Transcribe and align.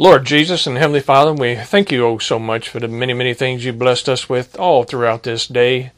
Lord 0.00 0.26
Jesus 0.26 0.64
and 0.68 0.76
Heavenly 0.76 1.00
Father, 1.00 1.32
we 1.32 1.56
thank 1.56 1.90
you 1.90 2.06
oh 2.06 2.18
so 2.18 2.38
much 2.38 2.68
for 2.68 2.78
the 2.78 2.86
many, 2.86 3.12
many 3.14 3.34
things 3.34 3.64
you 3.64 3.72
blessed 3.72 4.08
us 4.08 4.28
with 4.28 4.56
all 4.56 4.84
throughout 4.84 5.24
this 5.24 5.48
day. 5.48 5.90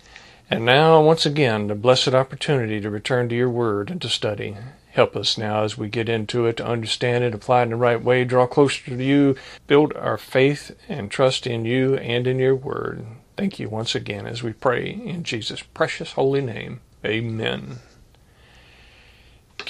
And 0.49 0.65
now, 0.65 1.03
once 1.03 1.27
again, 1.27 1.67
the 1.67 1.75
blessed 1.75 2.15
opportunity 2.15 2.81
to 2.81 2.89
return 2.89 3.29
to 3.29 3.35
your 3.35 3.51
word 3.51 3.91
and 3.91 4.01
to 4.01 4.09
study. 4.09 4.57
Help 4.93 5.17
us 5.17 5.37
now 5.37 5.65
as 5.65 5.77
we 5.77 5.91
get 5.91 6.09
into 6.09 6.47
it 6.47 6.57
to 6.57 6.67
understand 6.67 7.25
it, 7.25 7.35
apply 7.35 7.61
it 7.61 7.65
in 7.65 7.71
the 7.71 7.77
right 7.77 8.03
way, 8.03 8.25
draw 8.25 8.47
closer 8.47 8.83
to 8.87 9.05
you, 9.05 9.37
build 9.67 9.93
our 9.93 10.17
faith 10.17 10.75
and 10.89 11.11
trust 11.11 11.47
in 11.47 11.67
you 11.67 11.97
and 11.97 12.27
in 12.27 12.39
your 12.39 12.57
word. 12.57 13.05
Thank 13.37 13.59
you 13.59 13.69
once 13.69 13.95
again 13.95 14.27
as 14.27 14.43
we 14.43 14.55
pray 14.55 14.89
in 14.89 15.25
Jesus' 15.25 15.61
precious 15.61 16.13
holy 16.13 16.41
name. 16.41 16.81
Amen. 17.05 17.81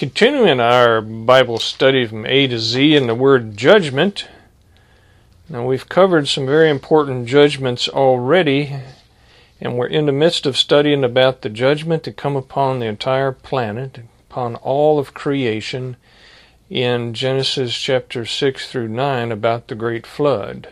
Continuing 0.01 0.61
our 0.61 1.03
Bible 1.03 1.59
study 1.59 2.07
from 2.07 2.25
A 2.25 2.47
to 2.47 2.59
Z 2.59 2.97
in 2.97 3.07
the 3.07 3.15
word 3.15 3.55
judgment. 3.55 4.27
Now, 5.47 5.67
we've 5.67 5.91
covered 5.91 6.27
some 6.27 6.47
very 6.47 6.71
important 6.71 7.29
judgments 7.29 7.87
already, 7.87 8.77
and 9.61 9.77
we're 9.77 9.89
in 9.89 10.07
the 10.07 10.13
midst 10.13 10.47
of 10.47 10.57
studying 10.57 11.05
about 11.05 11.43
the 11.43 11.51
judgment 11.51 12.03
to 12.05 12.15
come 12.15 12.35
upon 12.35 12.79
the 12.79 12.87
entire 12.87 13.31
planet, 13.31 14.01
upon 14.31 14.57
all 14.57 14.99
of 14.99 15.13
creation, 15.13 15.99
in 16.71 17.13
Genesis 17.13 17.77
chapter 17.77 18.25
6 18.25 18.71
through 18.71 18.89
9 18.89 19.31
about 19.31 19.69
the 19.69 19.75
great 19.75 20.07
flood. 20.07 20.71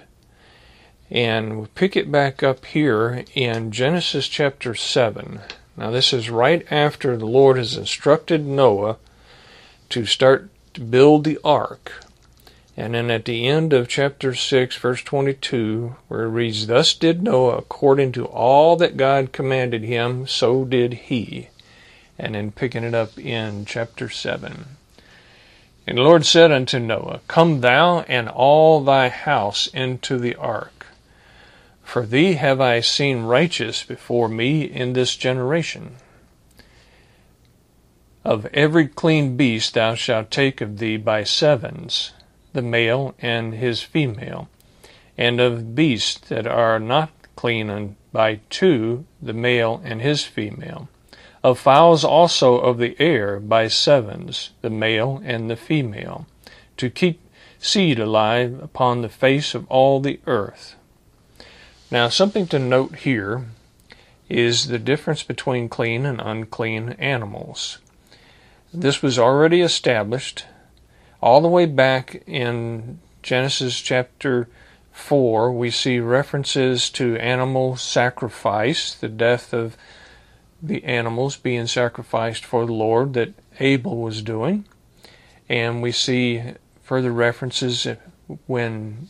And 1.10 1.58
we'll 1.58 1.69
pick 1.74 1.97
it 1.97 2.10
back 2.10 2.42
up 2.42 2.64
here 2.64 3.27
in 3.34 3.72
Genesis 3.72 4.27
chapter 4.27 4.74
7. 4.74 5.41
Now, 5.77 5.91
this 5.91 6.14
is 6.14 6.30
right 6.30 6.66
after 6.72 7.14
the 7.19 7.27
Lord 7.27 7.58
has 7.58 7.77
instructed 7.77 8.47
Noah 8.47 8.97
to 9.91 10.06
start 10.06 10.51
to 10.74 10.80
build 10.80 11.24
the 11.24 11.38
ark. 11.45 12.05
And 12.77 12.95
then 12.95 13.10
at 13.10 13.24
the 13.24 13.47
end 13.48 13.73
of 13.73 13.88
chapter 13.88 14.34
6, 14.34 14.77
verse 14.77 15.02
22, 15.02 15.97
where 16.06 16.25
it 16.25 16.28
reads, 16.28 16.69
Thus 16.69 16.95
did 16.95 17.22
Noah 17.22 17.56
according 17.56 18.12
to 18.12 18.27
all 18.27 18.77
that 18.77 18.97
God 18.97 19.33
commanded 19.33 19.83
him, 19.83 20.28
so 20.28 20.64
did 20.64 20.92
he. 20.95 21.48
And 22.17 22.36
then 22.36 22.53
picking 22.53 22.84
it 22.84 22.95
up 22.95 23.19
in 23.19 23.64
chapter 23.64 24.08
7. 24.08 24.77
And 25.89 25.98
the 25.98 26.02
Lord 26.02 26.25
said 26.27 26.52
unto 26.52 26.78
Noah, 26.78 27.20
Come 27.28 27.62
thou 27.62 28.00
and 28.02 28.28
all 28.28 28.84
thy 28.84 29.08
house 29.08 29.69
into 29.69 30.19
the 30.19 30.34
ark. 30.36 30.86
For 31.83 32.05
thee 32.05 32.34
have 32.34 32.61
I 32.61 32.80
seen 32.80 33.23
righteous 33.23 33.83
before 33.83 34.28
me 34.28 34.62
in 34.62 34.92
this 34.92 35.17
generation. 35.17 35.97
Of 38.28 38.44
every 38.52 38.88
clean 38.88 39.38
beast 39.38 39.72
thou 39.72 39.94
shalt 39.94 40.30
take 40.30 40.60
of 40.60 40.76
thee 40.76 40.98
by 40.98 41.24
sevens, 41.24 42.12
the 42.52 42.60
male 42.60 43.14
and 43.20 43.54
his 43.54 43.80
female, 43.80 44.50
and 45.16 45.40
of 45.40 45.74
beasts 45.74 46.28
that 46.28 46.46
are 46.46 46.78
not 46.78 47.08
clean 47.36 47.96
by 48.12 48.40
two, 48.50 49.06
the 49.22 49.32
male 49.32 49.80
and 49.82 50.02
his 50.02 50.24
female. 50.24 50.90
Of 51.42 51.58
fowls 51.58 52.04
also 52.04 52.58
of 52.58 52.76
the 52.76 52.96
air 53.00 53.40
by 53.40 53.66
sevens, 53.66 54.50
the 54.60 54.68
male 54.68 55.22
and 55.24 55.48
the 55.48 55.56
female, 55.56 56.26
to 56.76 56.90
keep 56.90 57.22
seed 57.58 57.98
alive 57.98 58.62
upon 58.62 59.00
the 59.00 59.08
face 59.08 59.54
of 59.54 59.66
all 59.70 60.00
the 60.00 60.20
earth. 60.26 60.74
Now, 61.90 62.10
something 62.10 62.46
to 62.48 62.58
note 62.58 62.96
here 62.96 63.46
is 64.28 64.66
the 64.66 64.78
difference 64.78 65.22
between 65.22 65.70
clean 65.70 66.04
and 66.04 66.20
unclean 66.20 66.90
animals. 66.98 67.78
This 68.72 69.02
was 69.02 69.19
already 69.19 69.62
established 69.62 70.44
all 71.22 71.41
the 71.41 71.48
way 71.48 71.64
back 71.64 72.22
in 72.27 73.00
Genesis 73.22 73.80
chapter 73.80 74.48
4. 74.92 75.52
We 75.52 75.70
see 75.70 76.00
references 76.00 76.91
to 76.91 77.16
animal 77.16 77.77
sacrifice, 77.77 78.94
the 78.94 79.08
death 79.08 79.55
of 79.55 79.77
the 80.62 80.84
animals 80.84 81.36
being 81.36 81.67
sacrificed 81.67 82.45
for 82.45 82.67
the 82.67 82.73
Lord 82.73 83.14
that 83.14 83.33
Abel 83.58 83.96
was 83.96 84.20
doing. 84.20 84.67
And 85.48 85.80
we 85.80 85.92
see 85.92 86.42
further 86.83 87.12
references 87.12 87.86
when 88.46 89.08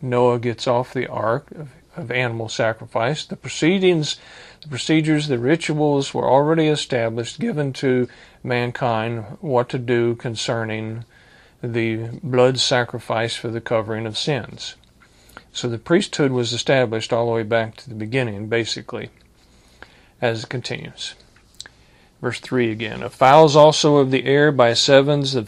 Noah 0.00 0.38
gets 0.38 0.68
off 0.68 0.94
the 0.94 1.08
ark 1.08 1.50
of, 1.50 1.70
of 1.96 2.12
animal 2.12 2.48
sacrifice. 2.48 3.24
The 3.24 3.36
proceedings, 3.36 4.16
the 4.60 4.68
procedures, 4.68 5.26
the 5.26 5.38
rituals 5.38 6.14
were 6.14 6.30
already 6.30 6.68
established, 6.68 7.40
given 7.40 7.72
to 7.74 8.08
mankind 8.42 9.24
what 9.40 9.68
to 9.70 9.78
do 9.78 10.14
concerning 10.14 11.04
the 11.62 12.08
blood 12.22 12.58
sacrifice 12.58 13.36
for 13.36 13.48
the 13.48 13.60
covering 13.60 14.06
of 14.06 14.18
sins. 14.18 14.74
So 15.52 15.68
the 15.68 15.78
priesthood 15.78 16.32
was 16.32 16.52
established 16.52 17.12
all 17.12 17.26
the 17.26 17.32
way 17.32 17.42
back 17.42 17.76
to 17.76 17.88
the 17.88 17.94
beginning, 17.94 18.48
basically, 18.48 19.10
as 20.20 20.44
it 20.44 20.48
continues. 20.48 21.14
Verse 22.20 22.40
3 22.40 22.70
again. 22.70 23.02
Of 23.02 23.14
fowls 23.14 23.54
also 23.54 23.96
of 23.96 24.10
the 24.10 24.24
air 24.24 24.50
by 24.50 24.72
sevens, 24.74 25.32
the 25.32 25.46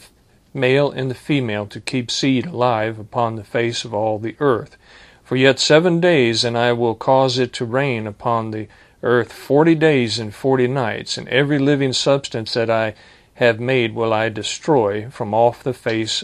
male 0.53 0.91
and 0.91 1.09
the 1.09 1.15
female, 1.15 1.65
to 1.67 1.81
keep 1.81 2.11
seed 2.11 2.45
alive 2.45 2.99
upon 2.99 3.35
the 3.35 3.43
face 3.43 3.83
of 3.83 3.93
all 3.93 4.19
the 4.19 4.35
earth. 4.39 4.77
For 5.23 5.35
yet 5.35 5.59
seven 5.59 5.99
days, 5.99 6.43
and 6.43 6.57
I 6.57 6.71
will 6.73 6.93
cause 6.93 7.39
it 7.39 7.51
to 7.53 7.65
rain 7.65 8.05
upon 8.05 8.51
the 8.51 8.67
earth 9.03 9.31
forty 9.31 9.75
days 9.75 10.19
and 10.19 10.33
forty 10.33 10.67
nights, 10.67 11.17
and 11.17 11.27
every 11.29 11.59
living 11.59 11.93
substance 11.93 12.53
that 12.53 12.69
I 12.69 12.95
have 13.35 13.59
made 13.59 13.93
will 13.93 14.13
I 14.13 14.29
destroy 14.29 15.09
from 15.09 15.33
off 15.33 15.63
the 15.63 15.73
face 15.73 16.23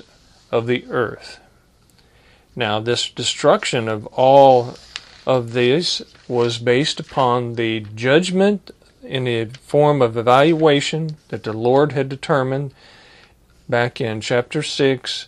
of 0.52 0.68
the 0.68 0.86
earth. 0.90 1.40
Now, 2.56 2.80
this 2.80 3.10
destruction 3.10 3.88
of 3.88 4.06
all 4.08 4.76
of 5.26 5.54
these 5.54 6.02
was 6.28 6.58
based 6.58 7.00
upon 7.00 7.56
the 7.56 7.82
judgment 7.96 8.72
in 9.04 9.26
the 9.26 9.46
form 9.46 10.02
of 10.02 10.18
evaluation 10.18 11.18
that 11.30 11.44
the 11.44 11.54
Lord 11.54 11.92
had 11.92 12.10
determined 12.10 12.74
back 13.70 14.02
in 14.02 14.22
chapter 14.22 14.62
6 14.62 15.28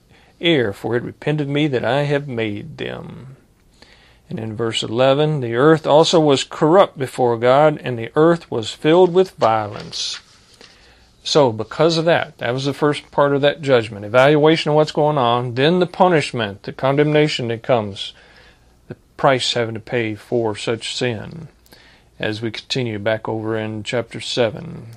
air, 0.41 0.73
for 0.73 0.95
it 0.95 1.03
repented 1.03 1.47
me 1.47 1.67
that 1.67 1.85
I 1.85 2.03
have 2.03 2.27
made 2.27 2.77
them. 2.77 3.37
And 4.29 4.39
in 4.39 4.55
verse 4.55 4.81
11, 4.81 5.41
the 5.41 5.55
earth 5.55 5.85
also 5.85 6.19
was 6.19 6.45
corrupt 6.45 6.97
before 6.97 7.37
God, 7.37 7.79
and 7.83 7.99
the 7.99 8.11
earth 8.15 8.49
was 8.49 8.71
filled 8.71 9.13
with 9.13 9.31
violence. 9.31 10.19
So, 11.23 11.51
because 11.51 11.97
of 11.97 12.05
that, 12.05 12.37
that 12.39 12.53
was 12.53 12.65
the 12.65 12.73
first 12.73 13.11
part 13.11 13.35
of 13.35 13.41
that 13.41 13.61
judgment 13.61 14.05
evaluation 14.05 14.69
of 14.69 14.75
what's 14.75 14.91
going 14.91 15.17
on, 15.17 15.55
then 15.55 15.79
the 15.79 15.85
punishment, 15.85 16.63
the 16.63 16.73
condemnation 16.73 17.49
that 17.49 17.61
comes, 17.61 18.13
the 18.87 18.95
price 19.17 19.53
having 19.53 19.75
to 19.75 19.79
pay 19.79 20.15
for 20.15 20.55
such 20.55 20.95
sin. 20.95 21.49
As 22.17 22.41
we 22.41 22.51
continue 22.51 22.99
back 22.99 23.27
over 23.27 23.57
in 23.57 23.83
chapter 23.83 24.21
7. 24.21 24.87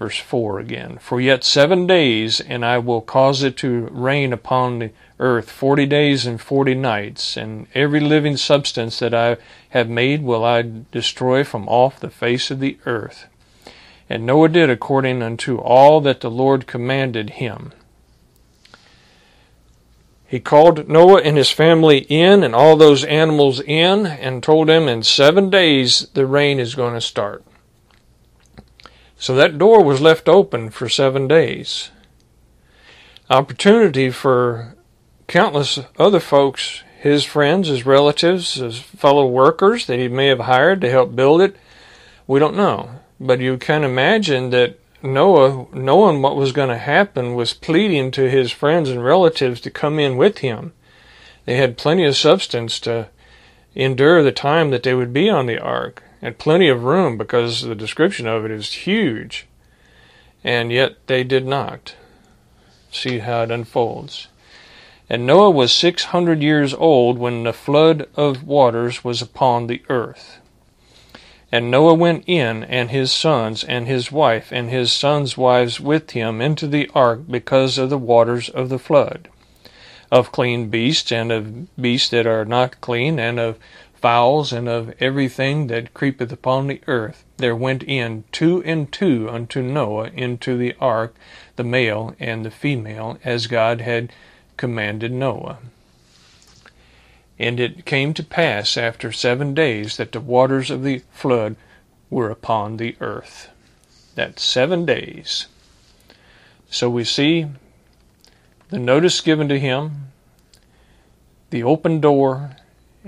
Verse 0.00 0.18
4 0.18 0.58
again. 0.60 0.96
For 0.96 1.20
yet 1.20 1.44
seven 1.44 1.86
days, 1.86 2.40
and 2.40 2.64
I 2.64 2.78
will 2.78 3.02
cause 3.02 3.42
it 3.42 3.58
to 3.58 3.86
rain 3.92 4.32
upon 4.32 4.78
the 4.78 4.92
earth 5.18 5.50
forty 5.50 5.84
days 5.84 6.24
and 6.24 6.40
forty 6.40 6.74
nights, 6.74 7.36
and 7.36 7.66
every 7.74 8.00
living 8.00 8.38
substance 8.38 8.98
that 9.00 9.12
I 9.12 9.36
have 9.68 9.90
made 9.90 10.22
will 10.22 10.42
I 10.42 10.64
destroy 10.90 11.44
from 11.44 11.68
off 11.68 12.00
the 12.00 12.08
face 12.08 12.50
of 12.50 12.60
the 12.60 12.78
earth. 12.86 13.26
And 14.08 14.24
Noah 14.24 14.48
did 14.48 14.70
according 14.70 15.20
unto 15.20 15.58
all 15.58 16.00
that 16.00 16.22
the 16.22 16.30
Lord 16.30 16.66
commanded 16.66 17.30
him. 17.30 17.72
He 20.26 20.40
called 20.40 20.88
Noah 20.88 21.20
and 21.20 21.36
his 21.36 21.50
family 21.50 22.06
in 22.08 22.42
and 22.42 22.54
all 22.54 22.78
those 22.78 23.04
animals 23.04 23.60
in 23.60 24.06
and 24.06 24.42
told 24.42 24.68
them 24.68 24.88
in 24.88 25.02
seven 25.02 25.50
days 25.50 26.08
the 26.14 26.24
rain 26.24 26.58
is 26.58 26.74
going 26.74 26.94
to 26.94 27.02
start. 27.02 27.44
So 29.20 29.34
that 29.34 29.58
door 29.58 29.84
was 29.84 30.00
left 30.00 30.30
open 30.30 30.70
for 30.70 30.88
seven 30.88 31.28
days. 31.28 31.90
Opportunity 33.28 34.08
for 34.10 34.74
countless 35.28 35.78
other 35.98 36.20
folks, 36.20 36.82
his 36.98 37.22
friends, 37.22 37.68
his 37.68 37.84
relatives, 37.84 38.54
his 38.54 38.78
fellow 38.78 39.26
workers 39.26 39.86
that 39.86 39.98
he 39.98 40.08
may 40.08 40.28
have 40.28 40.40
hired 40.40 40.80
to 40.80 40.90
help 40.90 41.14
build 41.14 41.42
it. 41.42 41.54
We 42.26 42.40
don't 42.40 42.56
know. 42.56 43.00
But 43.20 43.40
you 43.40 43.58
can 43.58 43.84
imagine 43.84 44.48
that 44.50 44.80
Noah, 45.02 45.66
knowing 45.70 46.22
what 46.22 46.36
was 46.36 46.52
going 46.52 46.70
to 46.70 46.78
happen, 46.78 47.34
was 47.34 47.52
pleading 47.52 48.12
to 48.12 48.30
his 48.30 48.50
friends 48.50 48.88
and 48.88 49.04
relatives 49.04 49.60
to 49.60 49.70
come 49.70 49.98
in 49.98 50.16
with 50.16 50.38
him. 50.38 50.72
They 51.44 51.56
had 51.56 51.76
plenty 51.76 52.06
of 52.06 52.16
substance 52.16 52.80
to 52.80 53.10
endure 53.74 54.22
the 54.22 54.32
time 54.32 54.70
that 54.70 54.82
they 54.82 54.94
would 54.94 55.12
be 55.12 55.28
on 55.28 55.44
the 55.44 55.58
ark, 55.58 56.02
and 56.22 56.38
plenty 56.38 56.68
of 56.68 56.84
room 56.84 57.16
because 57.16 57.62
the 57.62 57.74
description 57.74 58.26
of 58.26 58.44
it 58.44 58.50
is 58.50 58.72
huge. 58.72 59.46
And 60.42 60.72
yet 60.72 61.06
they 61.06 61.24
did 61.24 61.46
not. 61.46 61.94
See 62.90 63.18
how 63.18 63.42
it 63.42 63.50
unfolds. 63.50 64.28
And 65.08 65.26
Noah 65.26 65.50
was 65.50 65.72
six 65.72 66.04
hundred 66.04 66.42
years 66.42 66.72
old 66.72 67.18
when 67.18 67.42
the 67.42 67.52
flood 67.52 68.08
of 68.16 68.44
waters 68.44 69.02
was 69.02 69.20
upon 69.20 69.66
the 69.66 69.82
earth. 69.88 70.38
And 71.52 71.68
Noah 71.68 71.94
went 71.94 72.24
in, 72.28 72.62
and 72.62 72.90
his 72.90 73.10
sons, 73.10 73.64
and 73.64 73.88
his 73.88 74.12
wife, 74.12 74.52
and 74.52 74.70
his 74.70 74.92
sons' 74.92 75.36
wives 75.36 75.80
with 75.80 76.12
him 76.12 76.40
into 76.40 76.68
the 76.68 76.88
ark 76.94 77.22
because 77.28 77.76
of 77.76 77.90
the 77.90 77.98
waters 77.98 78.48
of 78.48 78.68
the 78.68 78.78
flood, 78.78 79.28
of 80.12 80.30
clean 80.30 80.68
beasts, 80.70 81.10
and 81.10 81.32
of 81.32 81.74
beasts 81.76 82.08
that 82.10 82.24
are 82.24 82.44
not 82.44 82.80
clean, 82.80 83.18
and 83.18 83.40
of 83.40 83.58
fowls, 84.00 84.52
and 84.52 84.68
of 84.68 84.94
everything 85.00 85.66
that 85.66 85.94
creepeth 85.94 86.32
upon 86.32 86.66
the 86.66 86.80
earth. 86.86 87.24
There 87.36 87.56
went 87.56 87.82
in 87.82 88.24
two 88.32 88.62
and 88.64 88.90
two 88.90 89.28
unto 89.30 89.62
Noah 89.62 90.10
into 90.14 90.56
the 90.56 90.74
ark, 90.80 91.14
the 91.56 91.64
male 91.64 92.14
and 92.18 92.44
the 92.44 92.50
female, 92.50 93.18
as 93.24 93.46
God 93.46 93.80
had 93.80 94.12
commanded 94.56 95.12
Noah. 95.12 95.58
And 97.38 97.58
it 97.58 97.86
came 97.86 98.12
to 98.14 98.22
pass 98.22 98.76
after 98.76 99.12
seven 99.12 99.54
days 99.54 99.96
that 99.96 100.12
the 100.12 100.20
waters 100.20 100.70
of 100.70 100.82
the 100.82 101.02
flood 101.10 101.56
were 102.10 102.30
upon 102.30 102.76
the 102.76 102.96
earth. 103.00 103.48
That's 104.14 104.42
seven 104.42 104.84
days. 104.84 105.46
So 106.68 106.90
we 106.90 107.04
see 107.04 107.46
the 108.68 108.78
notice 108.78 109.20
given 109.20 109.48
to 109.48 109.58
him, 109.58 110.12
the 111.50 111.62
open 111.62 112.00
door, 112.00 112.56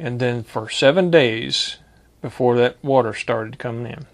and 0.02 0.18
then 0.18 0.42
for 0.42 0.68
seven 0.68 1.12
days 1.12 1.76
before 2.20 2.56
that 2.56 2.76
water 2.82 3.14
started 3.14 3.58
coming 3.58 3.92
in. 3.92 4.06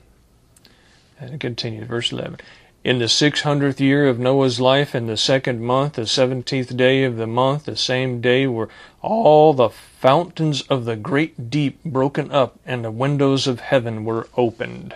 And 1.19 1.35
it 1.35 1.41
continues, 1.41 1.89
verse 1.89 2.13
11. 2.13 2.39
In 2.85 2.99
the 2.99 3.09
six 3.09 3.41
hundredth 3.41 3.81
year 3.81 4.07
of 4.07 4.19
Noah's 4.19 4.61
life, 4.61 4.95
in 4.95 5.07
the 5.07 5.17
second 5.17 5.63
month, 5.63 5.95
the 5.95 6.07
seventeenth 6.07 6.77
day 6.77 7.05
of 7.05 7.17
the 7.17 7.27
month, 7.27 7.65
the 7.65 7.75
same 7.75 8.21
day 8.21 8.47
were 8.47 8.69
all 9.03 9.53
the 9.53 9.71
fountains 9.71 10.63
of 10.63 10.85
the 10.85 10.95
great 10.95 11.51
deep 11.51 11.83
broken 11.85 12.31
up, 12.31 12.59
and 12.65 12.85
the 12.85 12.91
windows 12.91 13.47
of 13.47 13.61
heaven 13.61 14.05
were 14.05 14.29
opened. 14.37 14.95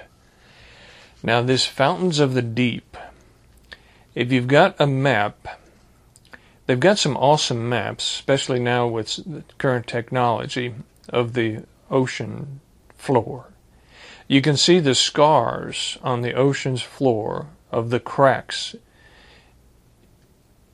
Now, 1.22 1.42
this 1.42 1.66
fountains 1.66 2.20
of 2.20 2.34
the 2.34 2.42
deep, 2.42 2.96
if 4.14 4.30
you've 4.30 4.46
got 4.46 4.76
a 4.78 4.86
map, 4.86 5.60
they've 6.66 6.80
got 6.80 6.98
some 6.98 7.16
awesome 7.16 7.68
maps, 7.68 8.04
especially 8.04 8.60
now 8.60 8.86
with 8.86 9.20
current 9.58 9.86
technology 9.86 10.74
of 11.08 11.34
the 11.34 11.64
ocean 11.90 12.60
floor. 12.96 13.46
You 14.28 14.40
can 14.40 14.56
see 14.56 14.78
the 14.78 14.94
scars 14.94 15.98
on 16.02 16.22
the 16.22 16.34
ocean's 16.34 16.82
floor 16.82 17.48
of 17.70 17.90
the 17.90 18.00
cracks 18.00 18.74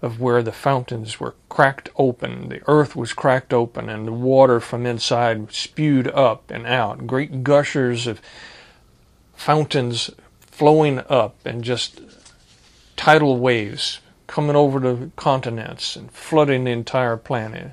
of 0.00 0.20
where 0.20 0.43
the 0.43 0.52
fountains 0.52 1.19
were 1.19 1.35
cracked 1.49 1.88
open. 1.96 2.50
The 2.50 2.62
earth 2.69 2.94
was 2.94 3.12
cracked 3.12 3.52
open, 3.52 3.88
and 3.88 4.06
the 4.06 4.12
water 4.12 4.61
from 4.61 4.87
inside 4.87 5.52
spewed 5.52 6.06
up 6.08 6.50
and 6.50 6.67
out. 6.67 7.06
Great 7.06 7.43
gushers 7.43 8.06
of 8.06 8.20
fountains 9.34 10.11
flowing 10.41 11.00
up, 11.08 11.34
and 11.44 11.64
just 11.64 12.00
tidal 12.96 13.38
waves 13.38 14.00
coming 14.28 14.54
over 14.54 14.78
the 14.78 15.10
continents 15.16 15.96
and 15.96 16.12
flooding 16.12 16.64
the 16.64 16.70
entire 16.70 17.16
planet. 17.16 17.72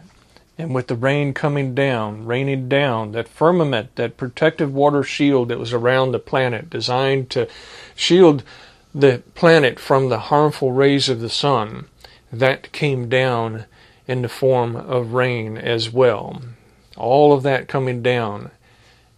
And 0.58 0.74
with 0.74 0.88
the 0.88 0.96
rain 0.96 1.34
coming 1.34 1.76
down, 1.76 2.26
raining 2.26 2.68
down, 2.70 3.12
that 3.12 3.28
firmament, 3.28 3.96
that 3.98 4.18
protective 4.18 4.74
water 4.74 5.04
shield 5.04 5.50
that 5.50 5.60
was 5.60 5.74
around 5.74 6.12
the 6.12 6.20
planet, 6.20 6.70
designed 6.70 7.30
to 7.32 7.48
shield 7.94 8.42
the 8.94 9.22
planet 9.36 9.80
from 9.80 10.10
the 10.10 10.20
harmful 10.20 10.72
rays 10.72 11.10
of 11.10 11.20
the 11.20 11.30
sun, 11.30 11.88
that 12.32 12.72
came 12.72 13.10
down 13.10 13.66
in 14.08 14.22
the 14.22 14.30
form 14.30 14.76
of 14.76 15.14
rain 15.14 15.58
as 15.58 15.92
well. 15.92 16.42
All 16.96 17.34
of 17.34 17.44
that 17.44 17.68
coming 17.68 18.02
down 18.02 18.52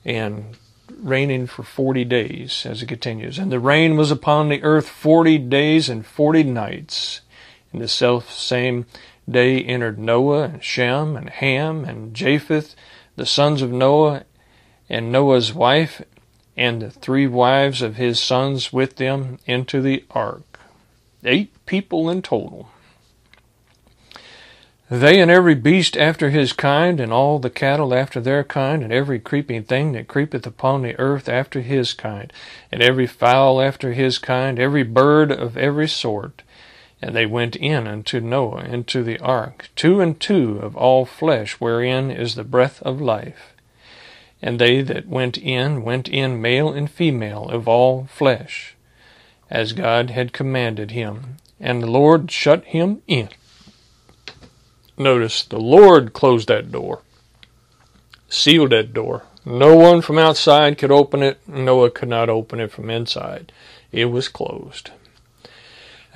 and 0.04 0.58
raining 1.00 1.46
for 1.46 1.64
40 1.64 2.06
days 2.06 2.66
as 2.66 2.82
it 2.82 2.88
continues. 2.88 3.38
And 3.38 3.52
the 3.52 3.60
rain 3.60 3.98
was 3.98 4.10
upon 4.10 4.50
the 4.50 4.64
earth 4.64 4.90
40 4.90 5.38
days 5.38 5.90
and 5.90 6.06
40 6.06 6.44
nights. 6.44 7.22
In 7.74 7.80
the 7.80 7.88
self 7.88 8.32
same 8.32 8.86
day 9.30 9.62
entered 9.62 10.00
Noah 10.00 10.44
and 10.44 10.64
Shem 10.64 11.16
and 11.16 11.30
Ham 11.30 11.84
and 11.84 12.14
Japheth, 12.14 12.76
the 13.16 13.26
sons 13.26 13.62
of 13.62 13.72
Noah, 13.72 14.24
and 14.90 15.12
Noah's 15.12 15.54
wife, 15.54 16.02
and 16.56 16.82
the 16.82 16.90
three 16.90 17.28
wives 17.28 17.82
of 17.82 17.98
his 17.98 18.20
sons 18.20 18.72
with 18.72 18.96
them 18.96 19.40
into 19.46 19.82
the 19.82 20.06
ark. 20.12 20.60
Eight 21.24 21.54
people 21.66 22.10
in 22.10 22.22
total. 22.22 22.70
They 24.90 25.20
and 25.20 25.30
every 25.30 25.56
beast 25.56 25.98
after 25.98 26.30
his 26.30 26.54
kind, 26.54 27.02
and 27.02 27.12
all 27.12 27.40
the 27.40 27.50
cattle 27.50 27.94
after 27.94 28.22
their 28.22 28.46
kind, 28.46 28.82
and 28.82 28.94
every 28.94 29.20
creeping 29.20 29.64
thing 29.64 29.92
that 29.92 30.08
creepeth 30.08 30.48
upon 30.48 30.82
the 30.82 30.98
earth 30.98 31.28
after 31.28 31.60
his 31.60 31.94
kind, 31.94 32.32
and 32.72 32.82
every 32.82 33.06
fowl 33.06 33.62
after 33.62 33.92
his 33.92 34.18
kind, 34.18 34.58
every 34.58 34.84
bird 34.84 35.30
of 35.30 35.58
every 35.58 35.90
sort. 35.90 36.42
And 37.02 37.16
they 37.16 37.26
went 37.26 37.56
in 37.56 37.86
unto 37.88 38.20
Noah 38.20 38.64
into 38.66 39.04
the 39.04 39.20
ark, 39.20 39.70
two 39.76 40.02
and 40.02 40.20
two 40.20 40.58
of 40.60 40.76
all 40.76 41.06
flesh, 41.06 41.54
wherein 41.54 42.10
is 42.10 42.36
the 42.36 42.44
breath 42.44 42.82
of 42.82 43.00
life. 43.00 43.54
And 44.42 44.60
they 44.60 44.82
that 44.82 45.08
went 45.08 45.38
in 45.38 45.84
went 45.84 46.08
in 46.08 46.42
male 46.42 46.72
and 46.72 46.90
female 46.90 47.50
of 47.50 47.68
all 47.68 48.06
flesh, 48.06 48.76
as 49.50 49.74
God 49.74 50.10
had 50.10 50.34
commanded 50.34 50.92
him. 50.92 51.38
And 51.60 51.84
the 51.84 51.92
Lord 51.92 52.32
shut 52.32 52.66
him 52.66 53.02
in. 53.08 53.30
Notice 54.98 55.44
the 55.44 55.60
Lord 55.60 56.14
closed 56.14 56.48
that 56.48 56.72
door, 56.72 57.02
sealed 58.30 58.72
that 58.72 58.94
door. 58.94 59.24
No 59.46 59.76
one 59.76 60.02
from 60.02 60.18
outside 60.18 60.78
could 60.78 60.92
open 60.92 61.22
it. 61.24 61.40
Noah 61.48 61.92
could 61.92 62.10
not 62.10 62.30
open 62.30 62.60
it 62.60 62.72
from 62.72 62.90
inside. 62.90 63.52
It 63.92 64.06
was 64.06 64.28
closed. 64.28 64.90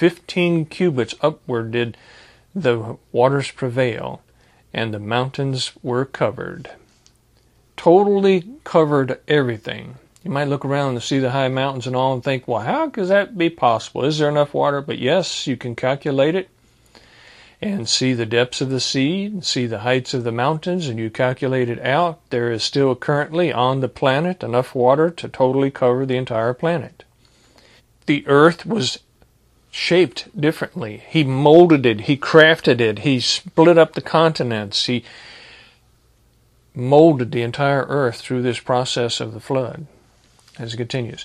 Fifteen 0.00 0.64
cubits 0.64 1.14
upward 1.20 1.72
did 1.72 1.94
the 2.54 2.96
waters 3.12 3.50
prevail, 3.50 4.22
and 4.72 4.94
the 4.94 4.98
mountains 4.98 5.72
were 5.82 6.06
covered 6.06 6.70
totally 7.76 8.44
covered 8.64 9.20
everything. 9.28 9.96
You 10.24 10.30
might 10.30 10.48
look 10.48 10.64
around 10.64 10.94
and 10.94 11.02
see 11.02 11.18
the 11.18 11.32
high 11.32 11.48
mountains 11.48 11.86
and 11.86 11.94
all 11.94 12.14
and 12.14 12.24
think, 12.24 12.48
well, 12.48 12.62
how 12.62 12.88
could 12.88 13.08
that 13.08 13.36
be 13.36 13.50
possible? 13.50 14.06
Is 14.06 14.18
there 14.18 14.30
enough 14.30 14.54
water? 14.54 14.80
But 14.80 14.98
yes, 14.98 15.46
you 15.46 15.58
can 15.58 15.76
calculate 15.76 16.34
it 16.34 16.48
and 17.60 17.86
see 17.86 18.14
the 18.14 18.24
depths 18.24 18.62
of 18.62 18.70
the 18.70 18.80
sea, 18.80 19.26
and 19.26 19.44
see 19.44 19.66
the 19.66 19.80
heights 19.80 20.14
of 20.14 20.24
the 20.24 20.32
mountains, 20.32 20.88
and 20.88 20.98
you 20.98 21.10
calculate 21.10 21.68
it 21.68 21.80
out. 21.84 22.20
There 22.30 22.50
is 22.50 22.62
still 22.62 22.94
currently 22.94 23.52
on 23.52 23.80
the 23.80 23.88
planet 23.88 24.42
enough 24.42 24.74
water 24.74 25.10
to 25.10 25.28
totally 25.28 25.70
cover 25.70 26.06
the 26.06 26.16
entire 26.16 26.54
planet. 26.54 27.04
The 28.06 28.26
earth 28.26 28.64
was 28.64 28.98
shaped 29.70 30.38
differently. 30.38 31.02
He 31.08 31.24
molded 31.24 31.86
it, 31.86 32.02
he 32.02 32.16
crafted 32.16 32.80
it, 32.80 33.00
he 33.00 33.20
split 33.20 33.78
up 33.78 33.94
the 33.94 34.00
continents, 34.00 34.86
he 34.86 35.04
molded 36.74 37.32
the 37.32 37.42
entire 37.42 37.84
earth 37.88 38.20
through 38.20 38.42
this 38.42 38.60
process 38.60 39.20
of 39.20 39.32
the 39.32 39.40
flood. 39.40 39.86
As 40.58 40.74
it 40.74 40.76
continues, 40.76 41.24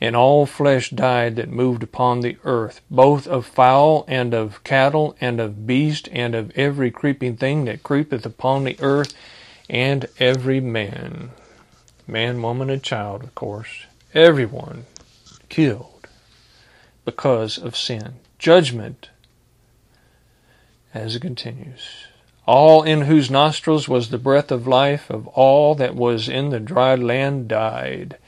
and 0.00 0.16
all 0.16 0.46
flesh 0.46 0.90
died 0.90 1.36
that 1.36 1.48
moved 1.48 1.82
upon 1.82 2.20
the 2.20 2.36
earth, 2.44 2.80
both 2.90 3.26
of 3.26 3.46
fowl 3.46 4.04
and 4.08 4.34
of 4.34 4.64
cattle 4.64 5.16
and 5.20 5.40
of 5.40 5.66
beast 5.66 6.08
and 6.10 6.34
of 6.34 6.50
every 6.56 6.90
creeping 6.90 7.36
thing 7.36 7.66
that 7.66 7.82
creepeth 7.82 8.26
upon 8.26 8.64
the 8.64 8.76
earth, 8.80 9.14
and 9.70 10.06
every 10.18 10.60
man, 10.60 11.30
man, 12.06 12.42
woman, 12.42 12.68
and 12.68 12.82
child, 12.82 13.22
of 13.22 13.34
course, 13.34 13.86
everyone 14.12 14.86
killed 15.48 15.93
because 17.04 17.58
of 17.58 17.76
sin. 17.76 18.14
Judgment, 18.38 19.10
as 20.92 21.16
it 21.16 21.20
continues 21.20 22.06
all 22.46 22.82
in 22.82 23.02
whose 23.02 23.30
nostrils 23.30 23.88
was 23.88 24.10
the 24.10 24.18
breath 24.18 24.50
of 24.52 24.66
life 24.66 25.08
of 25.08 25.26
all 25.28 25.74
that 25.74 25.94
was 25.94 26.28
in 26.28 26.50
the 26.50 26.60
dry 26.60 26.94
land 26.94 27.48
died, 27.48 28.18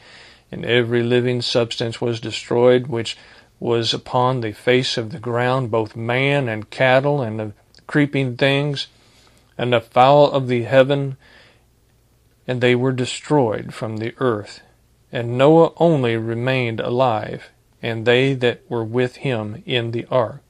and 0.51 0.65
every 0.65 1.03
living 1.03 1.43
substance 1.43 2.01
was 2.01 2.21
destroyed 2.21 2.87
which 2.87 3.17
was 3.61 3.93
upon 3.93 4.41
the 4.41 4.53
face 4.53 4.97
of 4.97 5.11
the 5.11 5.19
ground, 5.19 5.71
both 5.71 5.97
man 5.97 6.49
and 6.49 6.71
cattle 6.71 7.21
and 7.21 7.39
the 7.39 7.53
creeping 7.87 8.37
things 8.37 8.87
and 9.59 9.73
the 9.73 9.81
fowl 9.81 10.31
of 10.31 10.49
the 10.49 10.63
heaven, 10.63 11.17
and 12.47 12.61
they 12.61 12.75
were 12.75 12.93
destroyed 12.93 13.73
from 13.75 13.97
the 13.97 14.15
earth. 14.19 14.61
And 15.13 15.39
Noah 15.39 15.73
only 15.79 16.17
remained 16.17 16.81
alive, 16.81 17.51
and 17.83 18.07
they 18.07 18.35
that 18.35 18.63
were 18.69 18.85
with 18.85 19.17
him 19.17 19.63
in 19.67 19.91
the 19.91 20.07
ark 20.11 20.47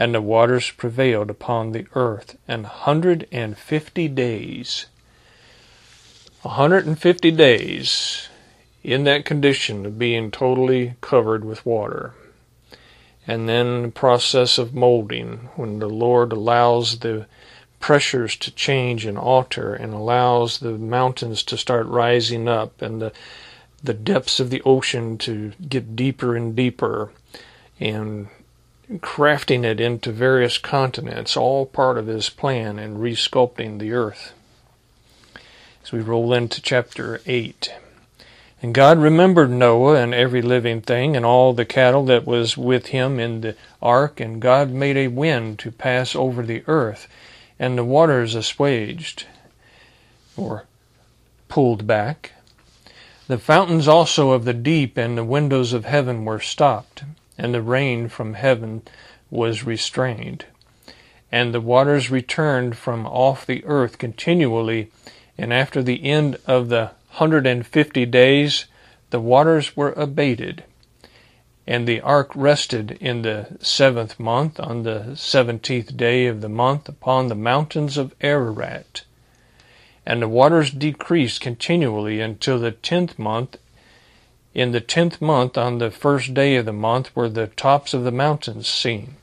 and 0.00 0.14
the 0.14 0.22
waters 0.22 0.70
prevailed 0.70 1.28
upon 1.28 1.72
the 1.72 1.86
earth 1.94 2.38
an 2.48 2.64
hundred 2.64 3.28
and 3.30 3.58
fifty 3.58 4.08
days. 4.08 4.86
A 6.42 6.48
hundred 6.48 6.86
and 6.86 6.98
fifty 6.98 7.30
days 7.30 8.30
in 8.82 9.04
that 9.04 9.26
condition 9.26 9.84
of 9.84 9.98
being 9.98 10.30
totally 10.30 10.94
covered 11.02 11.44
with 11.44 11.66
water. 11.66 12.14
And 13.26 13.46
then 13.46 13.82
the 13.82 13.88
process 13.90 14.56
of 14.56 14.72
molding, 14.72 15.50
when 15.56 15.80
the 15.80 15.90
Lord 15.90 16.32
allows 16.32 17.00
the 17.00 17.26
pressures 17.78 18.36
to 18.36 18.50
change 18.50 19.04
and 19.04 19.18
alter 19.18 19.74
and 19.74 19.92
allows 19.92 20.60
the 20.60 20.78
mountains 20.78 21.42
to 21.42 21.58
start 21.58 21.86
rising 21.86 22.48
up 22.48 22.80
and 22.80 23.02
the 23.02 23.12
the 23.82 23.94
depths 23.94 24.40
of 24.40 24.50
the 24.50 24.62
ocean 24.62 25.16
to 25.18 25.52
get 25.68 25.96
deeper 25.96 26.36
and 26.36 26.54
deeper 26.54 27.10
and 27.78 28.28
crafting 28.98 29.64
it 29.64 29.80
into 29.80 30.12
various 30.12 30.58
continents, 30.58 31.36
all 31.36 31.64
part 31.64 31.96
of 31.96 32.06
his 32.06 32.28
plan 32.28 32.78
in 32.78 32.98
resculpting 32.98 33.78
the 33.78 33.92
earth. 33.92 34.32
As 35.82 35.92
we 35.92 36.00
roll 36.00 36.34
into 36.34 36.60
chapter 36.60 37.20
8. 37.24 37.72
And 38.62 38.74
God 38.74 38.98
remembered 38.98 39.50
Noah 39.50 40.02
and 40.02 40.12
every 40.12 40.42
living 40.42 40.82
thing 40.82 41.16
and 41.16 41.24
all 41.24 41.54
the 41.54 41.64
cattle 41.64 42.04
that 42.06 42.26
was 42.26 42.58
with 42.58 42.86
him 42.86 43.18
in 43.18 43.40
the 43.40 43.56
ark, 43.80 44.20
and 44.20 44.42
God 44.42 44.70
made 44.70 44.98
a 44.98 45.08
wind 45.08 45.58
to 45.60 45.70
pass 45.70 46.14
over 46.14 46.42
the 46.42 46.62
earth, 46.66 47.08
and 47.58 47.78
the 47.78 47.84
waters 47.84 48.34
assuaged, 48.34 49.24
or 50.36 50.66
pulled 51.48 51.86
back. 51.86 52.32
The 53.30 53.38
fountains 53.38 53.86
also 53.86 54.32
of 54.32 54.44
the 54.44 54.52
deep 54.52 54.96
and 54.96 55.16
the 55.16 55.22
windows 55.22 55.72
of 55.72 55.84
heaven 55.84 56.24
were 56.24 56.40
stopped 56.40 57.04
and 57.38 57.54
the 57.54 57.62
rain 57.62 58.08
from 58.08 58.34
heaven 58.34 58.82
was 59.30 59.62
restrained. 59.62 60.46
And 61.30 61.54
the 61.54 61.60
waters 61.60 62.10
returned 62.10 62.76
from 62.76 63.06
off 63.06 63.46
the 63.46 63.64
earth 63.66 63.98
continually, 63.98 64.90
and 65.38 65.52
after 65.52 65.80
the 65.80 66.02
end 66.02 66.38
of 66.48 66.70
the 66.70 66.90
hundred 67.10 67.46
and 67.46 67.64
fifty 67.64 68.04
days, 68.04 68.64
the 69.10 69.20
waters 69.20 69.76
were 69.76 69.92
abated. 69.92 70.64
And 71.68 71.86
the 71.86 72.00
ark 72.00 72.32
rested 72.34 72.98
in 73.00 73.22
the 73.22 73.58
seventh 73.60 74.18
month, 74.18 74.58
on 74.58 74.82
the 74.82 75.14
seventeenth 75.14 75.96
day 75.96 76.26
of 76.26 76.40
the 76.40 76.48
month, 76.48 76.88
upon 76.88 77.28
the 77.28 77.36
mountains 77.36 77.96
of 77.96 78.12
Ararat. 78.22 79.02
And 80.10 80.20
the 80.20 80.28
waters 80.28 80.72
decreased 80.72 81.40
continually 81.40 82.20
until 82.20 82.58
the 82.58 82.72
tenth 82.72 83.16
month, 83.16 83.58
in 84.52 84.72
the 84.72 84.80
tenth 84.80 85.22
month, 85.22 85.56
on 85.56 85.78
the 85.78 85.92
first 85.92 86.34
day 86.34 86.56
of 86.56 86.66
the 86.66 86.72
month, 86.72 87.14
were 87.14 87.28
the 87.28 87.46
tops 87.46 87.94
of 87.94 88.02
the 88.02 88.10
mountains 88.10 88.66
seen. 88.66 89.14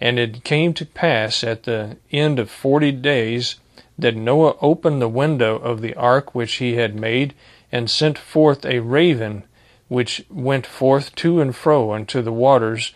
And 0.00 0.18
it 0.18 0.42
came 0.42 0.74
to 0.74 0.84
pass 0.84 1.44
at 1.44 1.62
the 1.62 1.98
end 2.10 2.40
of 2.40 2.50
forty 2.50 2.90
days 2.90 3.60
that 3.96 4.16
Noah 4.16 4.56
opened 4.60 5.00
the 5.00 5.08
window 5.08 5.54
of 5.54 5.82
the 5.82 5.94
ark 5.94 6.34
which 6.34 6.54
he 6.54 6.74
had 6.74 6.96
made, 6.96 7.32
and 7.70 7.88
sent 7.88 8.18
forth 8.18 8.66
a 8.66 8.80
raven, 8.80 9.44
which 9.86 10.24
went 10.28 10.66
forth 10.66 11.14
to 11.14 11.40
and 11.40 11.54
fro 11.54 11.92
unto 11.92 12.22
the 12.22 12.32
waters, 12.32 12.92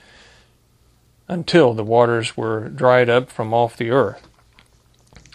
until 1.29 1.73
the 1.73 1.85
waters 1.85 2.37
were 2.37 2.69
dried 2.69 3.09
up 3.09 3.31
from 3.31 3.55
off 3.55 3.77
the 3.77 3.93
earth. 3.93 4.27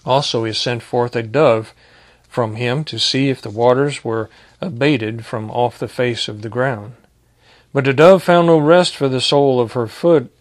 Also 0.05 0.45
he 0.45 0.53
sent 0.53 0.81
forth 0.81 1.17
a 1.17 1.21
dove 1.23 1.73
from 2.37 2.53
him 2.53 2.83
to 2.83 2.99
see 2.99 3.31
if 3.31 3.41
the 3.41 3.49
waters 3.49 4.03
were 4.03 4.29
abated 4.61 5.25
from 5.25 5.49
off 5.49 5.79
the 5.79 5.87
face 5.87 6.27
of 6.27 6.43
the 6.43 6.49
ground. 6.49 6.93
But 7.73 7.85
the 7.85 7.93
dove 7.93 8.21
found 8.21 8.45
no 8.45 8.59
rest 8.59 8.95
for 8.95 9.09
the 9.09 9.19
sole 9.19 9.59
of 9.59 9.71
her 9.71 9.87
foot, 9.87 10.31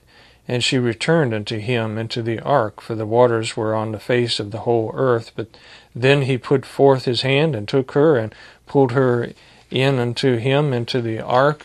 and 0.46 0.62
she 0.62 0.76
returned 0.76 1.32
unto 1.32 1.56
him 1.56 1.96
into 1.96 2.20
the 2.20 2.38
ark, 2.40 2.82
for 2.82 2.94
the 2.94 3.06
waters 3.06 3.56
were 3.56 3.74
on 3.74 3.92
the 3.92 3.98
face 3.98 4.38
of 4.38 4.50
the 4.50 4.58
whole 4.58 4.90
earth. 4.92 5.32
But 5.34 5.56
then 5.94 6.20
he 6.20 6.36
put 6.36 6.66
forth 6.66 7.06
his 7.06 7.22
hand 7.22 7.56
and 7.56 7.66
took 7.66 7.92
her 7.92 8.18
and 8.18 8.34
pulled 8.66 8.92
her 8.92 9.30
in 9.70 9.98
unto 9.98 10.36
him 10.36 10.74
into 10.74 11.00
the 11.00 11.22
ark. 11.22 11.64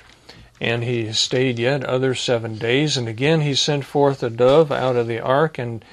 And 0.61 0.85
he 0.85 1.11
stayed 1.11 1.59
yet 1.59 1.83
other 1.83 2.15
seven 2.15 2.57
days. 2.57 2.95
And 2.95 3.09
again 3.09 3.41
he 3.41 3.53
sent 3.53 3.83
forth 3.83 4.23
a 4.23 4.29
dove 4.29 4.71
out 4.71 4.95
of 4.95 5.07
the 5.07 5.19
ark, 5.19 5.57
and 5.57 5.83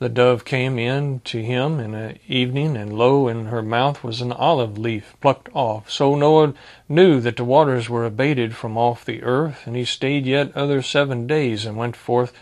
the 0.00 0.08
dove 0.08 0.46
came 0.46 0.78
in 0.78 1.20
to 1.20 1.42
him 1.42 1.78
in 1.78 1.92
the 1.92 2.16
evening, 2.26 2.74
and 2.74 2.90
lo, 2.90 3.28
in 3.28 3.44
her 3.44 3.60
mouth 3.60 4.02
was 4.02 4.22
an 4.22 4.32
olive 4.32 4.78
leaf 4.78 5.14
plucked 5.20 5.50
off. 5.52 5.90
So 5.90 6.14
Noah 6.14 6.54
knew 6.88 7.20
that 7.20 7.36
the 7.36 7.44
waters 7.44 7.90
were 7.90 8.06
abated 8.06 8.56
from 8.56 8.78
off 8.78 9.04
the 9.04 9.22
earth, 9.22 9.66
and 9.66 9.76
he 9.76 9.84
stayed 9.84 10.24
yet 10.24 10.56
other 10.56 10.80
seven 10.80 11.26
days, 11.26 11.66
and 11.66 11.76
went 11.76 11.96
forth 11.96 12.32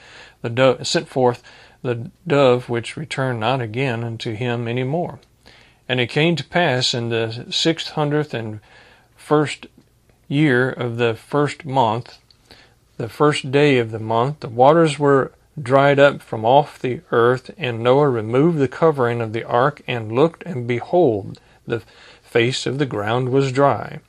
the 0.40 0.48
dove, 0.48 0.86
sent 0.86 1.08
forth 1.08 1.42
the 1.82 2.12
dove, 2.24 2.68
which 2.68 2.96
returned 2.96 3.40
not 3.40 3.60
again 3.60 4.04
unto 4.04 4.34
him 4.34 4.68
any 4.68 4.84
more. 4.84 5.18
And 5.88 5.98
it 5.98 6.10
came 6.10 6.36
to 6.36 6.44
pass 6.44 6.94
in 6.94 7.08
the 7.08 7.46
six 7.50 7.90
hundredth 7.90 8.34
and 8.34 8.60
first 9.16 9.66
year 10.28 10.70
of 10.70 10.96
the 10.96 11.14
first 11.16 11.64
month, 11.64 12.18
the 12.98 13.08
first 13.08 13.50
day 13.50 13.78
of 13.78 13.90
the 13.90 13.98
month, 13.98 14.40
the 14.40 14.48
waters 14.48 14.96
were 14.96 15.32
dried 15.62 15.98
up 15.98 16.22
from 16.22 16.44
off 16.44 16.78
the 16.78 17.00
earth, 17.10 17.50
and 17.56 17.82
Noah 17.82 18.08
removed 18.08 18.58
the 18.58 18.68
covering 18.68 19.20
of 19.20 19.32
the 19.32 19.44
ark, 19.44 19.82
and 19.86 20.12
looked, 20.12 20.42
and 20.44 20.66
behold, 20.66 21.40
the 21.66 21.82
face 22.22 22.66
of 22.66 22.78
the 22.78 22.86
ground 22.86 23.30
was 23.30 23.52
dry. 23.52 24.00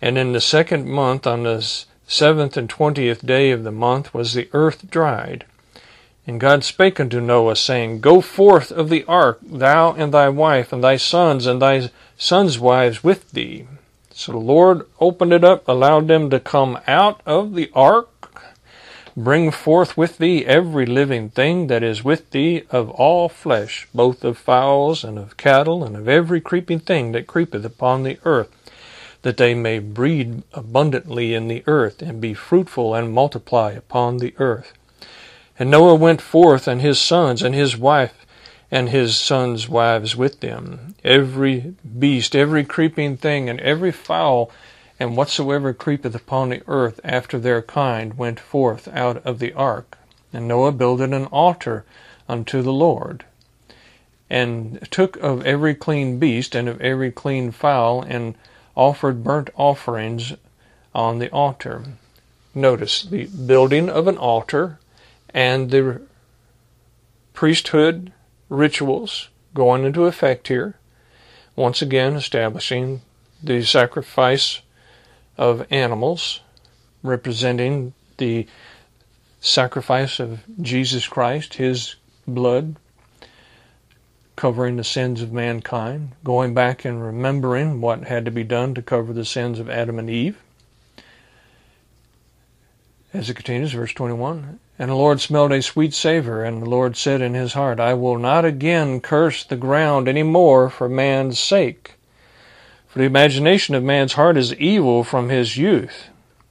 And 0.00 0.16
in 0.16 0.32
the 0.32 0.40
second 0.40 0.88
month, 0.88 1.26
on 1.26 1.42
the 1.42 1.84
seventh 2.06 2.56
and 2.56 2.68
twentieth 2.68 3.24
day 3.24 3.50
of 3.50 3.64
the 3.64 3.72
month, 3.72 4.14
was 4.14 4.34
the 4.34 4.48
earth 4.52 4.90
dried. 4.90 5.44
And 6.26 6.38
God 6.38 6.62
spake 6.62 7.00
unto 7.00 7.20
Noah, 7.20 7.56
saying, 7.56 8.00
Go 8.00 8.20
forth 8.20 8.70
of 8.70 8.90
the 8.90 9.04
ark, 9.04 9.40
thou 9.42 9.92
and 9.92 10.12
thy 10.12 10.28
wife, 10.28 10.72
and 10.72 10.84
thy 10.84 10.96
sons, 10.96 11.46
and 11.46 11.60
thy 11.60 11.90
sons' 12.18 12.58
wives 12.58 13.02
with 13.02 13.30
thee. 13.32 13.66
So 14.12 14.32
the 14.32 14.38
Lord 14.38 14.86
opened 15.00 15.32
it 15.32 15.44
up, 15.44 15.66
allowed 15.68 16.08
them 16.08 16.28
to 16.30 16.40
come 16.40 16.78
out 16.86 17.20
of 17.24 17.54
the 17.54 17.70
ark, 17.74 18.08
Bring 19.18 19.50
forth 19.50 19.96
with 19.96 20.18
thee 20.18 20.46
every 20.46 20.86
living 20.86 21.30
thing 21.30 21.66
that 21.66 21.82
is 21.82 22.04
with 22.04 22.30
thee 22.30 22.62
of 22.70 22.88
all 22.90 23.28
flesh, 23.28 23.88
both 23.92 24.22
of 24.22 24.38
fowls 24.38 25.02
and 25.02 25.18
of 25.18 25.36
cattle, 25.36 25.82
and 25.82 25.96
of 25.96 26.08
every 26.08 26.40
creeping 26.40 26.78
thing 26.78 27.10
that 27.10 27.26
creepeth 27.26 27.64
upon 27.64 28.04
the 28.04 28.20
earth, 28.24 28.48
that 29.22 29.36
they 29.36 29.54
may 29.54 29.80
breed 29.80 30.44
abundantly 30.54 31.34
in 31.34 31.48
the 31.48 31.64
earth, 31.66 32.00
and 32.00 32.20
be 32.20 32.32
fruitful 32.32 32.94
and 32.94 33.12
multiply 33.12 33.72
upon 33.72 34.18
the 34.18 34.34
earth. 34.38 34.72
And 35.58 35.68
Noah 35.68 35.96
went 35.96 36.20
forth, 36.20 36.68
and 36.68 36.80
his 36.80 37.00
sons, 37.00 37.42
and 37.42 37.56
his 37.56 37.76
wife, 37.76 38.24
and 38.70 38.90
his 38.90 39.16
sons' 39.16 39.68
wives 39.68 40.14
with 40.14 40.38
them. 40.38 40.94
Every 41.02 41.74
beast, 41.98 42.36
every 42.36 42.62
creeping 42.62 43.16
thing, 43.16 43.48
and 43.48 43.58
every 43.58 43.90
fowl 43.90 44.52
and 45.00 45.16
whatsoever 45.16 45.72
creepeth 45.72 46.14
upon 46.14 46.48
the 46.48 46.62
earth 46.66 47.00
after 47.04 47.38
their 47.38 47.62
kind 47.62 48.18
went 48.18 48.40
forth 48.40 48.88
out 48.88 49.24
of 49.24 49.38
the 49.38 49.52
ark. 49.52 49.96
And 50.32 50.48
Noah 50.48 50.72
builded 50.72 51.12
an 51.12 51.26
altar 51.26 51.84
unto 52.28 52.60
the 52.62 52.72
Lord, 52.72 53.24
and 54.28 54.86
took 54.90 55.16
of 55.16 55.46
every 55.46 55.74
clean 55.74 56.18
beast 56.18 56.54
and 56.54 56.68
of 56.68 56.80
every 56.80 57.10
clean 57.10 57.50
fowl, 57.50 58.02
and 58.02 58.34
offered 58.74 59.24
burnt 59.24 59.50
offerings 59.56 60.34
on 60.94 61.18
the 61.18 61.30
altar. 61.30 61.84
Notice 62.54 63.02
the 63.02 63.26
building 63.26 63.88
of 63.88 64.06
an 64.08 64.18
altar 64.18 64.78
and 65.32 65.70
the 65.70 66.02
priesthood 67.32 68.12
rituals 68.48 69.28
going 69.54 69.84
into 69.84 70.04
effect 70.04 70.48
here, 70.48 70.74
once 71.56 71.80
again 71.80 72.16
establishing 72.16 73.00
the 73.42 73.62
sacrifice 73.62 74.60
of 75.38 75.66
animals 75.70 76.40
representing 77.02 77.94
the 78.18 78.46
sacrifice 79.40 80.18
of 80.18 80.40
Jesus 80.60 81.06
Christ, 81.06 81.54
his 81.54 81.94
blood 82.26 82.76
covering 84.38 84.76
the 84.76 84.84
sins 84.84 85.20
of 85.20 85.32
mankind, 85.32 86.12
going 86.22 86.54
back 86.54 86.84
and 86.84 87.04
remembering 87.04 87.80
what 87.80 88.04
had 88.04 88.24
to 88.24 88.30
be 88.30 88.44
done 88.44 88.72
to 88.72 88.80
cover 88.80 89.12
the 89.12 89.24
sins 89.24 89.58
of 89.58 89.68
Adam 89.68 89.98
and 89.98 90.08
Eve. 90.08 90.38
As 93.12 93.28
it 93.28 93.34
continues, 93.34 93.72
verse 93.72 93.92
21, 93.92 94.60
And 94.78 94.90
the 94.90 94.94
Lord 94.94 95.20
smelled 95.20 95.50
a 95.50 95.60
sweet 95.60 95.92
savor, 95.92 96.44
and 96.44 96.62
the 96.62 96.70
Lord 96.70 96.96
said 96.96 97.20
in 97.20 97.34
his 97.34 97.54
heart, 97.54 97.80
I 97.80 97.94
will 97.94 98.16
not 98.16 98.44
again 98.44 99.00
curse 99.00 99.42
the 99.42 99.56
ground 99.56 100.06
any 100.06 100.22
more 100.22 100.70
for 100.70 100.88
man's 100.88 101.40
sake. 101.40 101.94
For 102.88 103.00
the 103.00 103.04
imagination 103.04 103.74
of 103.74 103.84
man's 103.84 104.14
heart 104.14 104.38
is 104.38 104.54
evil 104.54 105.04
from 105.04 105.28
his 105.28 105.58
youth. 105.58 106.08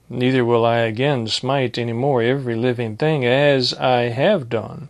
Neither 0.07 0.45
will 0.45 0.63
I 0.65 0.77
again 0.77 1.27
smite 1.27 1.77
any 1.79 1.93
more 1.93 2.21
every 2.21 2.55
living 2.55 2.95
thing 2.95 3.25
as 3.25 3.73
I 3.73 4.09
have 4.09 4.47
done. 4.47 4.89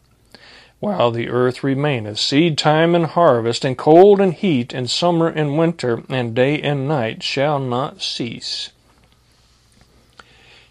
While 0.79 1.09
the 1.09 1.29
earth 1.29 1.63
remaineth, 1.63 2.19
seed 2.19 2.57
time 2.57 2.93
and 2.93 3.05
harvest, 3.05 3.65
and 3.65 3.77
cold 3.77 4.19
and 4.19 4.33
heat, 4.33 4.73
and 4.73 4.89
summer 4.89 5.27
and 5.27 5.57
winter, 5.57 6.03
and 6.09 6.35
day 6.35 6.61
and 6.61 6.87
night 6.87 7.23
shall 7.23 7.59
not 7.59 8.01
cease. 8.01 8.71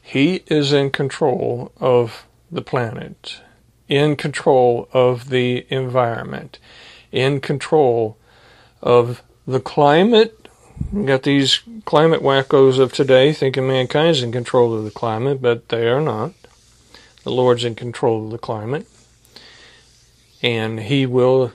He 0.01 0.45
is 0.47 0.73
in 0.73 0.91
control 0.91 1.73
of 1.79 2.27
the 2.53 2.63
planet, 2.63 3.41
in 3.89 4.15
control 4.15 4.89
of 4.93 5.31
the 5.31 5.67
environment, 5.71 6.61
in 7.11 7.41
control 7.41 8.17
of 8.81 9.23
the 9.47 9.59
climate. 9.59 10.46
We 10.93 11.05
got 11.05 11.23
these 11.23 11.61
climate 11.85 12.23
wackos 12.23 12.79
of 12.79 12.93
today 12.93 13.33
thinking 13.33 13.67
mankind's 13.67 14.23
in 14.23 14.33
control 14.33 14.75
of 14.75 14.85
the 14.85 14.91
climate, 14.91 15.43
but 15.43 15.69
they 15.69 15.89
are 15.89 16.01
not. 16.01 16.33
The 17.25 17.33
Lord's 17.33 17.65
in 17.65 17.75
control 17.75 18.27
of 18.27 18.31
the 18.31 18.39
climate. 18.39 18.87
And 20.43 20.81
He 20.81 21.07
will 21.07 21.53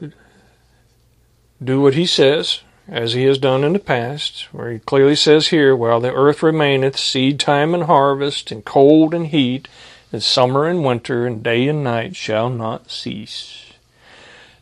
do 1.64 1.82
what 1.82 1.94
He 1.94 2.06
says 2.06 2.62
as 2.92 3.14
he 3.14 3.24
has 3.24 3.38
done 3.38 3.64
in 3.64 3.74
the 3.74 3.80
past, 3.80 4.48
where 4.52 4.72
he 4.72 4.80
clearly 4.80 5.16
says 5.16 5.48
here, 5.48 5.76
while 5.76 6.02
the 6.02 6.14
earth 6.14 6.44
remaineth, 6.44 6.98
seed 6.98 7.40
time 7.40 7.74
and 7.74 7.84
harvest, 7.84 8.52
and 8.52 8.66
cold 8.66 9.14
and 9.14 9.28
heat, 9.28 9.68
and 10.12 10.22
summer 10.22 10.68
and 10.68 10.84
winter, 10.84 11.26
and 11.26 11.42
day 11.42 11.68
and 11.70 11.84
night 11.84 12.18
shall 12.18 12.50
not 12.50 12.92
cease. 12.92 13.71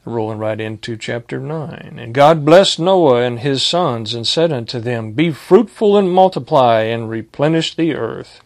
Rolling 0.09 0.39
right 0.39 0.59
into 0.59 0.97
chapter 0.97 1.39
9. 1.39 1.97
And 1.97 2.13
God 2.13 2.43
blessed 2.43 2.79
Noah 2.79 3.21
and 3.21 3.39
his 3.39 3.63
sons, 3.63 4.13
and 4.13 4.27
said 4.27 4.51
unto 4.51 4.79
them, 4.79 5.13
Be 5.13 5.31
fruitful 5.31 5.97
and 5.97 6.11
multiply, 6.11 6.81
and 6.81 7.09
replenish 7.09 7.75
the 7.75 7.95
earth 7.95 8.41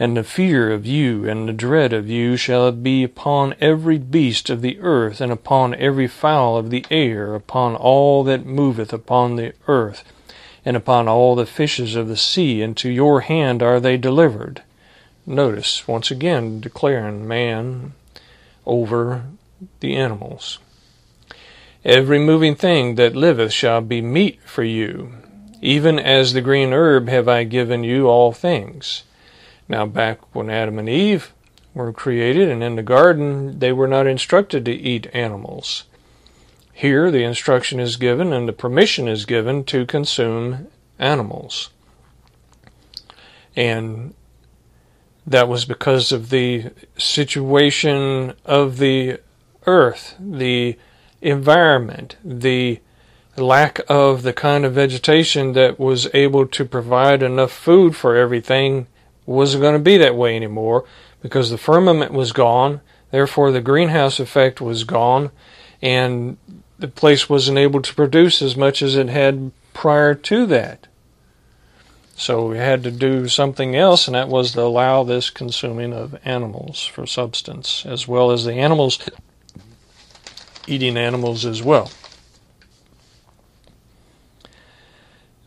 and 0.00 0.16
the 0.16 0.24
fear 0.24 0.72
of 0.72 0.86
you 0.86 1.28
and 1.28 1.46
the 1.46 1.52
dread 1.52 1.92
of 1.92 2.08
you 2.08 2.34
shall 2.34 2.72
be 2.72 3.04
upon 3.04 3.54
every 3.60 3.98
beast 3.98 4.48
of 4.48 4.62
the 4.62 4.80
earth, 4.80 5.20
and 5.20 5.30
upon 5.30 5.74
every 5.74 6.08
fowl 6.08 6.56
of 6.56 6.70
the 6.70 6.86
air, 6.90 7.34
upon 7.34 7.76
all 7.76 8.24
that 8.24 8.46
moveth 8.46 8.94
upon 8.94 9.36
the 9.36 9.52
earth, 9.68 10.02
and 10.64 10.74
upon 10.74 11.06
all 11.06 11.34
the 11.34 11.44
fishes 11.44 11.94
of 11.94 12.08
the 12.08 12.16
sea, 12.16 12.62
and 12.62 12.78
to 12.78 12.88
your 12.88 13.20
hand 13.20 13.62
are 13.62 13.78
they 13.78 13.98
delivered. 13.98 14.62
Notice, 15.26 15.86
once 15.86 16.10
again, 16.10 16.60
declaring 16.60 17.28
man 17.28 17.92
over 18.64 19.24
the 19.80 19.94
animals. 19.94 20.58
Every 21.84 22.18
moving 22.18 22.56
thing 22.56 22.96
that 22.96 23.16
liveth 23.16 23.52
shall 23.52 23.80
be 23.80 24.02
meat 24.02 24.40
for 24.44 24.62
you. 24.62 25.14
Even 25.62 25.98
as 25.98 26.32
the 26.32 26.42
green 26.42 26.72
herb 26.72 27.08
have 27.08 27.28
I 27.28 27.44
given 27.44 27.84
you 27.84 28.06
all 28.06 28.32
things. 28.32 29.04
Now, 29.68 29.86
back 29.86 30.34
when 30.34 30.50
Adam 30.50 30.78
and 30.78 30.88
Eve 30.88 31.32
were 31.74 31.92
created 31.92 32.50
and 32.50 32.62
in 32.62 32.76
the 32.76 32.82
garden, 32.82 33.58
they 33.60 33.72
were 33.72 33.88
not 33.88 34.06
instructed 34.06 34.64
to 34.64 34.72
eat 34.72 35.06
animals. 35.14 35.84
Here, 36.72 37.10
the 37.10 37.22
instruction 37.22 37.80
is 37.80 37.96
given 37.96 38.32
and 38.32 38.48
the 38.48 38.52
permission 38.52 39.08
is 39.08 39.24
given 39.24 39.64
to 39.64 39.86
consume 39.86 40.68
animals. 40.98 41.70
And 43.56 44.14
that 45.26 45.48
was 45.48 45.64
because 45.64 46.12
of 46.12 46.30
the 46.30 46.70
situation 46.98 48.34
of 48.44 48.78
the 48.78 49.20
earth, 49.66 50.16
the 50.18 50.76
environment, 51.22 52.16
the 52.24 52.80
lack 53.36 53.80
of 53.88 54.22
the 54.22 54.32
kind 54.32 54.64
of 54.64 54.74
vegetation 54.74 55.52
that 55.52 55.78
was 55.78 56.08
able 56.14 56.46
to 56.46 56.64
provide 56.64 57.22
enough 57.22 57.52
food 57.52 57.96
for 57.96 58.16
everything 58.16 58.86
wasn't 59.26 59.62
going 59.62 59.74
to 59.74 59.78
be 59.78 59.96
that 59.96 60.16
way 60.16 60.36
anymore 60.36 60.84
because 61.22 61.50
the 61.50 61.58
firmament 61.58 62.12
was 62.12 62.32
gone. 62.32 62.80
Therefore, 63.10 63.50
the 63.50 63.60
greenhouse 63.60 64.20
effect 64.20 64.60
was 64.60 64.84
gone, 64.84 65.30
and 65.82 66.36
the 66.78 66.88
place 66.88 67.28
wasn't 67.28 67.58
able 67.58 67.82
to 67.82 67.94
produce 67.94 68.40
as 68.42 68.56
much 68.56 68.82
as 68.82 68.96
it 68.96 69.08
had 69.08 69.52
prior 69.72 70.14
to 70.14 70.46
that. 70.46 70.86
So 72.14 72.48
we 72.48 72.58
had 72.58 72.82
to 72.82 72.90
do 72.90 73.28
something 73.28 73.74
else, 73.74 74.06
and 74.06 74.14
that 74.14 74.28
was 74.28 74.52
to 74.52 74.62
allow 74.62 75.04
this 75.04 75.30
consuming 75.30 75.92
of 75.92 76.18
animals 76.24 76.84
for 76.84 77.06
substance, 77.06 77.86
as 77.86 78.06
well 78.06 78.30
as 78.30 78.44
the 78.44 78.54
animals 78.54 78.98
eating 80.66 80.96
animals 80.96 81.44
as 81.44 81.62
well. 81.62 81.90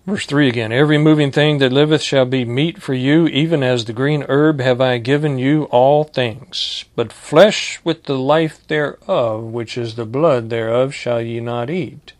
Verse 0.05 0.25
3 0.25 0.49
again 0.49 0.71
Every 0.73 0.97
moving 0.97 1.31
thing 1.31 1.59
that 1.59 1.71
liveth 1.71 2.01
shall 2.01 2.25
be 2.25 2.43
meat 2.43 2.81
for 2.81 2.93
you, 2.93 3.27
even 3.27 3.63
as 3.63 3.85
the 3.85 3.93
green 3.93 4.25
herb 4.27 4.59
have 4.59 4.81
I 4.81 4.97
given 4.97 5.37
you 5.37 5.63
all 5.65 6.03
things. 6.03 6.83
But 6.95 7.13
flesh 7.13 7.79
with 7.85 8.03
the 8.03 8.17
life 8.17 8.67
thereof, 8.67 9.43
which 9.43 9.77
is 9.77 9.95
the 9.95 10.05
blood 10.05 10.49
thereof, 10.49 10.93
shall 10.93 11.21
ye 11.21 11.39
not 11.39 11.69
eat. 11.69 12.11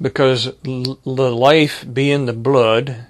Because 0.00 0.52
the 0.62 0.96
life 1.04 1.84
being 1.92 2.26
the 2.26 2.32
blood, 2.32 3.06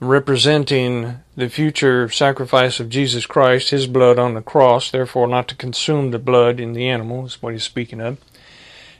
representing 0.00 1.20
the 1.36 1.50
future 1.50 2.08
sacrifice 2.08 2.80
of 2.80 2.88
Jesus 2.88 3.26
Christ, 3.26 3.70
his 3.70 3.86
blood 3.86 4.18
on 4.18 4.34
the 4.34 4.40
cross, 4.40 4.90
therefore 4.90 5.28
not 5.28 5.46
to 5.48 5.54
consume 5.54 6.10
the 6.10 6.18
blood 6.18 6.58
in 6.58 6.72
the 6.72 6.88
animal, 6.88 7.26
is 7.26 7.42
what 7.42 7.52
he's 7.52 7.64
speaking 7.64 8.00
of. 8.00 8.18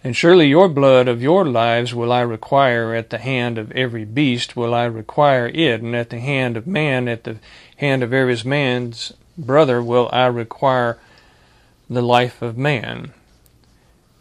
And 0.05 0.15
surely 0.15 0.47
your 0.47 0.69
blood 0.69 1.09
of 1.09 1.23
your 1.23 1.45
lives 1.47 1.95
will 1.95 2.13
I 2.13 2.21
require 2.21 2.95
at 2.95 3.11
the 3.11 3.19
hand 3.19 3.59
of 3.59 3.73
every 3.73 4.05
beast, 4.05 4.57
will 4.57 4.75
I 4.75 4.85
require 4.85 5.49
it, 5.49 5.83
and 5.83 5.97
at 5.97 6.11
the 6.11 6.21
hand 6.21 6.57
of 6.57 6.67
man, 6.67 7.09
at 7.09 7.25
the 7.25 7.37
hand 7.77 8.03
of 8.03 8.13
every 8.13 8.37
man's 8.45 9.13
brother, 9.37 9.83
will 9.83 10.09
I 10.13 10.27
require 10.27 10.99
the 11.89 12.03
life 12.03 12.41
of 12.41 12.57
man. 12.57 13.13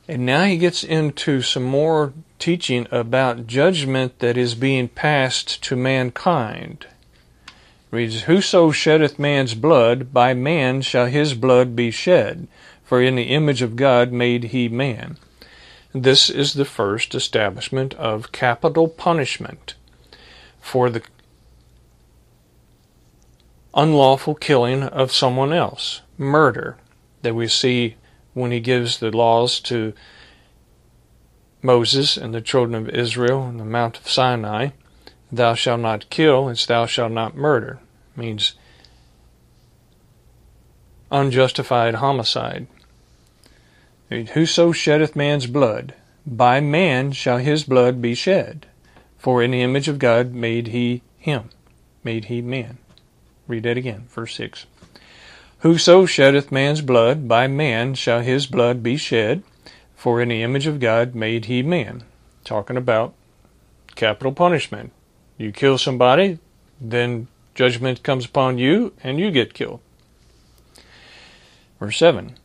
And 0.07 0.25
now 0.25 0.45
he 0.45 0.57
gets 0.57 0.83
into 0.83 1.41
some 1.41 1.63
more 1.63 2.13
teaching 2.39 2.87
about 2.89 3.45
judgment 3.47 4.19
that 4.19 4.37
is 4.37 4.55
being 4.55 4.87
passed 4.87 5.61
to 5.63 5.75
mankind. 5.75 6.87
Reads, 7.91 8.23
Whoso 8.23 8.71
sheddeth 8.71 9.19
man's 9.19 9.53
blood, 9.53 10.13
by 10.13 10.33
man 10.33 10.81
shall 10.81 11.07
his 11.07 11.33
blood 11.33 11.75
be 11.75 11.91
shed, 11.91 12.47
for 12.83 13.01
in 13.01 13.15
the 13.15 13.23
image 13.23 13.61
of 13.61 13.75
God 13.75 14.11
made 14.11 14.45
he 14.45 14.69
man. 14.69 15.17
This 15.93 16.29
is 16.29 16.53
the 16.53 16.65
first 16.65 17.15
establishment 17.15 17.95
of 17.95 18.31
capital 18.31 18.87
punishment 18.87 19.73
for 20.61 20.89
the 20.89 21.01
unlawful 23.73 24.35
killing 24.35 24.83
of 24.83 25.11
someone 25.11 25.51
else, 25.51 26.01
murder, 26.17 26.77
that 27.23 27.33
we 27.33 27.47
see 27.47 27.95
when 28.33 28.51
he 28.51 28.59
gives 28.59 28.99
the 28.99 29.09
laws 29.09 29.59
to 29.59 29.93
Moses 31.61 32.17
and 32.17 32.33
the 32.33 32.41
children 32.41 32.75
of 32.75 32.89
Israel 32.89 33.41
on 33.41 33.57
the 33.57 33.65
Mount 33.65 33.97
of 33.97 34.09
Sinai. 34.09 34.69
Thou 35.31 35.53
shalt 35.53 35.81
not 35.81 36.09
kill, 36.09 36.49
it's 36.49 36.65
thou 36.65 36.85
shalt 36.85 37.11
not 37.11 37.35
murder. 37.35 37.79
Means 38.15 38.53
unjustified 41.11 41.95
homicide. 41.95 42.67
Whoso 44.09 44.71
sheddeth 44.71 45.15
man's 45.15 45.45
blood, 45.45 45.93
by 46.25 46.59
man 46.59 47.11
shall 47.11 47.37
his 47.37 47.63
blood 47.63 48.01
be 48.01 48.15
shed. 48.15 48.65
For 49.17 49.43
in 49.43 49.51
the 49.51 49.61
image 49.61 49.87
of 49.87 49.99
God 49.99 50.33
made 50.33 50.67
he 50.67 51.01
him, 51.17 51.49
made 52.03 52.25
he 52.25 52.41
man. 52.41 52.77
Read 53.47 53.63
that 53.63 53.77
again, 53.77 54.07
verse 54.09 54.35
6. 54.35 54.65
Whoso 55.59 56.05
sheddeth 56.05 56.51
man's 56.51 56.81
blood, 56.81 57.27
by 57.27 57.47
man 57.47 57.93
shall 57.93 58.21
his 58.21 58.47
blood 58.47 58.81
be 58.81 58.95
shed. 58.95 59.43
For 59.99 60.21
in 60.21 60.29
the 60.29 60.43
image 60.43 60.65
of 60.65 60.79
God 60.79 61.13
made 61.13 61.45
he 61.45 61.61
man. 61.61 62.05
Talking 62.45 62.77
about 62.77 63.15
capital 63.95 64.31
punishment. 64.31 64.93
You 65.37 65.51
kill 65.51 65.77
somebody, 65.77 66.39
then 66.79 67.27
judgment 67.53 68.01
comes 68.01 68.23
upon 68.23 68.59
you, 68.59 68.93
and 69.03 69.19
you 69.19 69.29
get 69.29 69.53
killed. 69.53 69.81
Verse 71.81 71.97
7 71.97 72.37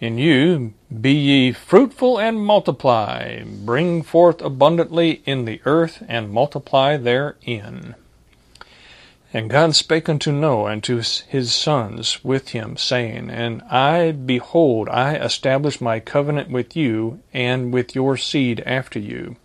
in 0.00 0.16
you 0.16 0.72
be 0.88 1.12
ye 1.12 1.52
fruitful 1.52 2.18
and 2.18 2.40
multiply, 2.40 3.42
bring 3.44 4.02
forth 4.02 4.40
abundantly 4.40 5.20
in 5.26 5.44
the 5.44 5.60
earth, 5.66 6.02
and 6.08 6.30
multiply 6.30 6.96
therein. 6.96 7.94
And 9.34 9.48
God 9.48 9.74
spake 9.74 10.10
unto 10.10 10.30
Noah 10.30 10.72
and 10.72 10.84
to 10.84 10.96
his 10.96 11.54
sons 11.54 12.22
with 12.22 12.50
him, 12.50 12.76
saying, 12.76 13.30
And 13.30 13.62
I, 13.62 14.12
behold, 14.12 14.90
I 14.90 15.14
establish 15.14 15.80
my 15.80 16.00
covenant 16.00 16.50
with 16.50 16.76
you, 16.76 17.20
and 17.32 17.72
with 17.72 17.94
your 17.94 18.18
seed 18.18 18.62
after 18.66 18.98
you, 18.98 19.36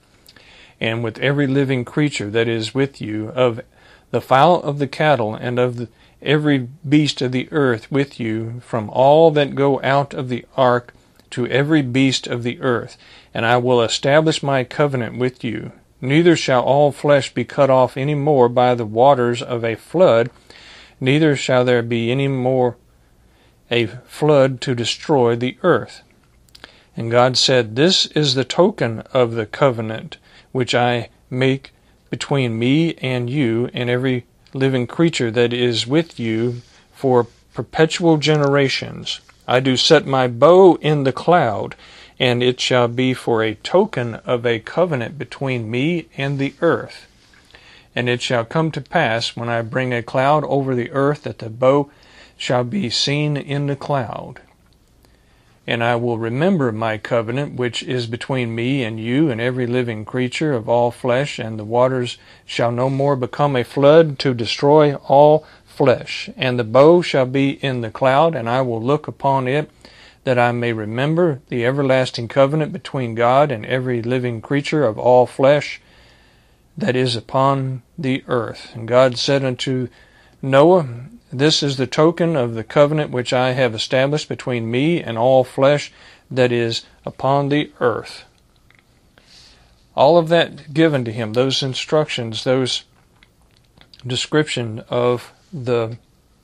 and 0.82 1.06
with 1.06 1.18
every 1.20 1.48
living 1.48 1.86
creature 1.86 2.30
that 2.30 2.50
is 2.50 2.76
with 2.76 3.00
you, 3.00 3.30
of 3.30 3.62
the 4.12 4.20
fowl 4.20 4.62
of 4.62 4.80
the 4.80 4.88
cattle, 4.88 5.34
and 5.36 5.58
of 5.58 5.78
the, 5.78 5.88
every 6.22 6.68
beast 6.88 7.22
of 7.22 7.32
the 7.32 7.48
earth 7.52 7.90
with 7.90 8.20
you, 8.20 8.60
from 8.66 8.90
all 8.90 9.32
that 9.32 9.56
go 9.56 9.82
out 9.84 10.14
of 10.14 10.28
the 10.28 10.46
ark 10.58 10.94
to 11.30 11.48
every 11.48 11.82
beast 11.82 12.28
of 12.28 12.44
the 12.44 12.60
earth, 12.60 12.98
and 13.34 13.46
I 13.46 13.56
will 13.56 13.82
establish 13.82 14.44
my 14.44 14.66
covenant 14.66 15.18
with 15.18 15.46
you. 15.46 15.72
Neither 16.02 16.36
shall 16.36 16.62
all 16.62 16.92
flesh 16.92 17.34
be 17.34 17.44
cut 17.44 17.70
off 17.70 17.98
any 17.98 18.16
more 18.16 18.50
by 18.50 18.76
the 18.76 18.86
waters 18.86 19.42
of 19.42 19.64
a 19.64 19.76
flood, 19.76 20.30
neither 21.00 21.36
shall 21.36 21.66
there 21.66 21.82
be 21.82 22.12
any 22.12 22.28
more 22.28 22.78
a 23.72 23.88
flood 24.06 24.62
to 24.62 24.76
destroy 24.76 25.36
the 25.36 25.58
earth. 25.64 26.02
And 26.96 27.12
God 27.12 27.38
said, 27.38 27.76
This 27.76 28.06
is 28.08 28.36
the 28.36 28.44
token 28.44 29.00
of 29.14 29.34
the 29.34 29.46
covenant 29.46 30.18
which 30.52 30.74
I 30.74 31.10
make 31.30 31.74
between 32.10 32.58
me 32.58 32.96
and 32.96 33.30
you 33.30 33.70
and 33.74 33.90
every 33.90 34.26
living 34.54 34.88
creature 34.88 35.30
that 35.32 35.54
is 35.54 35.86
with 35.86 36.20
you 36.20 36.62
for 36.94 37.28
perpetual 37.54 38.18
generations. 38.18 39.20
I 39.48 39.60
do 39.60 39.78
set 39.78 40.06
my 40.06 40.28
bow 40.28 40.76
in 40.76 41.04
the 41.04 41.12
cloud, 41.12 41.76
and 42.20 42.42
it 42.42 42.60
shall 42.60 42.88
be 42.88 43.14
for 43.14 43.44
a 43.44 43.56
token 43.56 44.16
of 44.16 44.46
a 44.46 44.60
covenant 44.60 45.18
between 45.18 45.70
me 45.70 46.08
and 46.18 46.40
the 46.40 46.54
earth. 46.62 47.08
And 47.96 48.10
it 48.10 48.22
shall 48.22 48.46
come 48.46 48.72
to 48.72 48.82
pass 48.82 49.36
when 49.36 49.50
I 49.50 49.62
bring 49.62 49.94
a 49.94 50.04
cloud 50.04 50.44
over 50.46 50.76
the 50.76 50.92
earth 50.92 51.24
that 51.24 51.40
the 51.40 51.50
bow 51.50 51.90
shall 52.38 52.64
be 52.64 52.90
seen 52.90 53.38
in 53.38 53.68
the 53.68 53.76
cloud. 53.76 54.42
And 55.66 55.84
I 55.84 55.96
will 55.96 56.18
remember 56.18 56.72
my 56.72 56.98
covenant 56.98 57.56
which 57.56 57.84
is 57.84 58.08
between 58.08 58.56
me 58.56 58.84
and 58.84 59.00
you 59.00 59.30
and 59.30 59.42
every 59.42 59.68
living 59.68 60.06
creature 60.06 60.54
of 60.54 60.70
all 60.70 60.92
flesh, 60.92 61.40
and 61.40 61.60
the 61.60 61.66
waters 61.66 62.18
shall 62.46 62.72
no 62.72 62.90
more 62.90 63.18
become 63.18 63.56
a 63.56 63.66
flood 63.66 64.18
to 64.20 64.34
destroy 64.34 64.96
all 64.96 65.46
flesh. 65.66 66.30
And 66.38 66.58
the 66.58 66.64
bow 66.64 67.02
shall 67.02 67.26
be 67.26 67.62
in 67.64 67.82
the 67.82 67.92
cloud, 67.92 68.34
and 68.34 68.50
I 68.50 68.62
will 68.62 68.82
look 68.82 69.08
upon 69.08 69.48
it 69.48 69.70
that 70.28 70.38
I 70.38 70.52
may 70.52 70.74
remember 70.74 71.40
the 71.48 71.66
everlasting 71.66 72.28
covenant 72.28 72.74
between 72.74 73.16
God 73.16 73.50
and 73.50 73.66
every 73.66 74.02
living 74.02 74.42
creature 74.42 74.84
of 74.84 75.00
all 75.00 75.26
flesh 75.26 75.80
that 76.78 76.98
is 76.98 77.16
upon 77.16 77.82
the 77.98 78.26
earth. 78.28 78.76
And 78.76 78.90
God 78.90 79.18
said 79.18 79.46
unto 79.46 79.88
Noah, 80.42 80.86
This 81.32 81.64
is 81.64 81.78
the 81.78 81.88
token 81.88 82.36
of 82.36 82.56
the 82.56 82.66
covenant 82.66 83.12
which 83.12 83.32
I 83.32 83.54
have 83.54 83.74
established 83.74 84.28
between 84.28 84.70
me 84.70 85.02
and 85.02 85.18
all 85.18 85.46
flesh 85.46 85.94
that 86.30 86.52
is 86.52 86.84
upon 87.06 87.48
the 87.48 87.72
earth. 87.80 88.26
All 89.96 90.18
of 90.18 90.28
that 90.28 90.74
given 90.74 91.06
to 91.06 91.14
him, 91.14 91.32
those 91.32 91.64
instructions, 91.64 92.44
those 92.44 92.84
description 94.06 94.84
of 94.90 95.32
the 95.54 95.98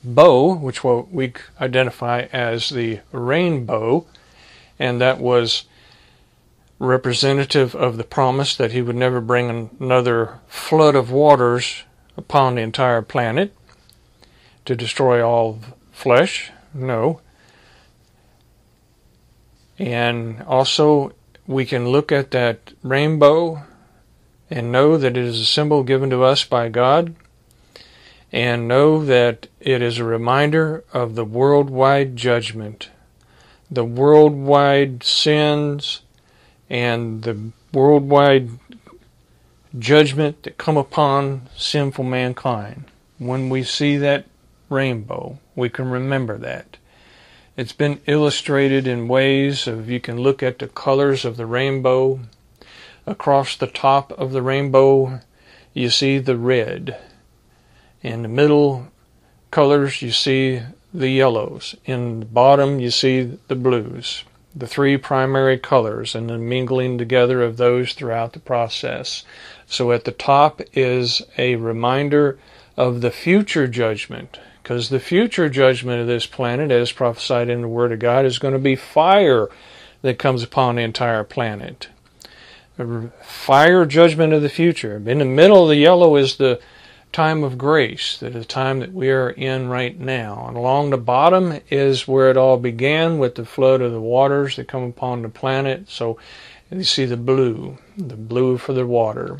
bow, 0.03 0.55
which 0.55 0.83
we 0.83 1.33
identify 1.59 2.27
as 2.33 2.69
the 2.69 2.99
rainbow, 3.11 4.05
and 4.77 4.99
that 4.99 5.19
was 5.19 5.65
representative 6.79 7.75
of 7.75 7.97
the 7.97 8.03
promise 8.03 8.55
that 8.55 8.71
he 8.71 8.81
would 8.81 8.95
never 8.95 9.21
bring 9.21 9.69
another 9.79 10.39
flood 10.47 10.95
of 10.95 11.11
waters 11.11 11.83
upon 12.17 12.55
the 12.55 12.61
entire 12.61 13.01
planet 13.01 13.53
to 14.65 14.75
destroy 14.75 15.25
all 15.25 15.59
flesh. 15.91 16.51
No. 16.73 17.21
And 19.79 20.41
also, 20.43 21.13
we 21.47 21.65
can 21.65 21.87
look 21.87 22.11
at 22.11 22.31
that 22.31 22.73
rainbow 22.83 23.63
and 24.49 24.71
know 24.71 24.97
that 24.97 25.17
it 25.17 25.23
is 25.23 25.39
a 25.39 25.45
symbol 25.45 25.83
given 25.83 26.09
to 26.09 26.23
us 26.23 26.43
by 26.43 26.69
God 26.69 27.15
and 28.33 28.67
know 28.67 29.05
that 29.05 29.47
it 29.59 29.79
is 29.83 29.99
a 29.99 30.03
reminder 30.03 30.83
of 30.91 31.13
the 31.13 31.23
worldwide 31.23 32.15
judgment, 32.15 32.89
the 33.69 33.85
worldwide 33.85 35.03
sins, 35.03 36.01
and 36.67 37.21
the 37.21 37.51
worldwide 37.71 38.49
judgment 39.77 40.41
that 40.43 40.57
come 40.57 40.77
upon 40.77 41.47
sinful 41.55 42.03
mankind. 42.03 42.85
When 43.19 43.49
we 43.49 43.63
see 43.63 43.97
that 43.97 44.25
rainbow, 44.67 45.37
we 45.55 45.69
can 45.69 45.91
remember 45.91 46.39
that. 46.39 46.77
It's 47.55 47.71
been 47.71 48.01
illustrated 48.07 48.87
in 48.87 49.07
ways 49.07 49.67
of 49.67 49.91
you 49.91 49.99
can 49.99 50.17
look 50.17 50.41
at 50.41 50.57
the 50.57 50.67
colors 50.67 51.23
of 51.23 51.37
the 51.37 51.45
rainbow. 51.45 52.19
Across 53.05 53.57
the 53.57 53.67
top 53.67 54.11
of 54.13 54.31
the 54.31 54.41
rainbow, 54.41 55.19
you 55.75 55.91
see 55.91 56.17
the 56.17 56.37
red 56.37 56.97
in 58.03 58.21
the 58.21 58.27
middle 58.27 58.89
colors, 59.49 60.01
you 60.01 60.11
see 60.11 60.61
the 60.93 61.09
yellows. 61.09 61.75
In 61.85 62.19
the 62.19 62.25
bottom, 62.25 62.79
you 62.79 62.91
see 62.91 63.39
the 63.47 63.55
blues. 63.55 64.23
The 64.55 64.67
three 64.67 64.97
primary 64.97 65.57
colors 65.57 66.13
and 66.13 66.29
the 66.29 66.37
mingling 66.37 66.99
together 66.99 67.41
of 67.41 67.57
those 67.57 67.93
throughout 67.93 68.33
the 68.33 68.39
process. 68.39 69.23
So 69.65 69.91
at 69.91 70.03
the 70.03 70.11
top 70.11 70.61
is 70.73 71.23
a 71.39 71.55
reminder 71.55 72.37
of 72.77 73.01
the 73.01 73.09
future 73.09 73.67
judgment, 73.67 74.39
because 74.61 74.89
the 74.89 74.99
future 74.99 75.49
judgment 75.49 76.01
of 76.01 76.07
this 76.07 76.27
planet, 76.27 76.69
as 76.69 76.91
prophesied 76.91 77.49
in 77.49 77.61
the 77.61 77.67
Word 77.67 77.91
of 77.91 77.99
God, 77.99 78.25
is 78.25 78.37
going 78.37 78.53
to 78.53 78.59
be 78.59 78.75
fire 78.75 79.49
that 80.03 80.19
comes 80.19 80.43
upon 80.43 80.75
the 80.75 80.81
entire 80.83 81.23
planet. 81.23 81.87
Fire 83.23 83.85
judgment 83.85 84.33
of 84.33 84.41
the 84.41 84.49
future. 84.49 84.97
In 84.97 85.19
the 85.19 85.25
middle 85.25 85.67
the 85.67 85.77
yellow 85.77 86.15
is 86.15 86.35
the 86.37 86.59
time 87.13 87.43
of 87.43 87.57
grace, 87.57 88.17
that 88.17 88.35
is 88.35 88.45
the 88.45 88.45
time 88.45 88.79
that 88.79 88.91
we 88.91 89.09
are 89.09 89.29
in 89.29 89.69
right 89.69 89.97
now. 89.97 90.45
And 90.47 90.57
along 90.57 90.89
the 90.89 90.97
bottom 90.97 91.59
is 91.69 92.07
where 92.07 92.29
it 92.29 92.37
all 92.37 92.57
began 92.57 93.19
with 93.19 93.35
the 93.35 93.45
flood 93.45 93.81
of 93.81 93.91
the 93.91 94.01
waters 94.01 94.55
that 94.57 94.67
come 94.67 94.83
upon 94.83 95.21
the 95.21 95.29
planet. 95.29 95.89
So 95.89 96.17
you 96.69 96.83
see 96.83 97.05
the 97.05 97.15
blue, 97.15 97.77
the 97.95 98.17
blue 98.17 98.57
for 98.57 98.73
the 98.73 98.85
water. 98.85 99.39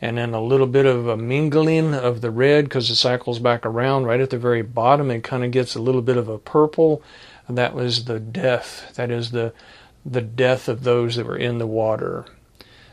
And 0.00 0.18
then 0.18 0.34
a 0.34 0.42
little 0.42 0.66
bit 0.66 0.86
of 0.86 1.08
a 1.08 1.16
mingling 1.16 1.94
of 1.94 2.20
the 2.20 2.30
red 2.30 2.64
because 2.64 2.90
it 2.90 2.96
cycles 2.96 3.38
back 3.38 3.64
around 3.64 4.04
right 4.04 4.20
at 4.20 4.30
the 4.30 4.38
very 4.38 4.62
bottom. 4.62 5.10
It 5.10 5.24
kind 5.24 5.44
of 5.44 5.50
gets 5.50 5.74
a 5.74 5.82
little 5.82 6.02
bit 6.02 6.16
of 6.16 6.28
a 6.28 6.38
purple. 6.38 7.02
That 7.48 7.74
was 7.74 8.04
the 8.04 8.20
death. 8.20 8.92
That 8.96 9.10
is 9.10 9.30
the 9.30 9.54
the 10.04 10.20
death 10.20 10.68
of 10.68 10.84
those 10.84 11.16
that 11.16 11.26
were 11.26 11.36
in 11.36 11.58
the 11.58 11.66
water. 11.66 12.24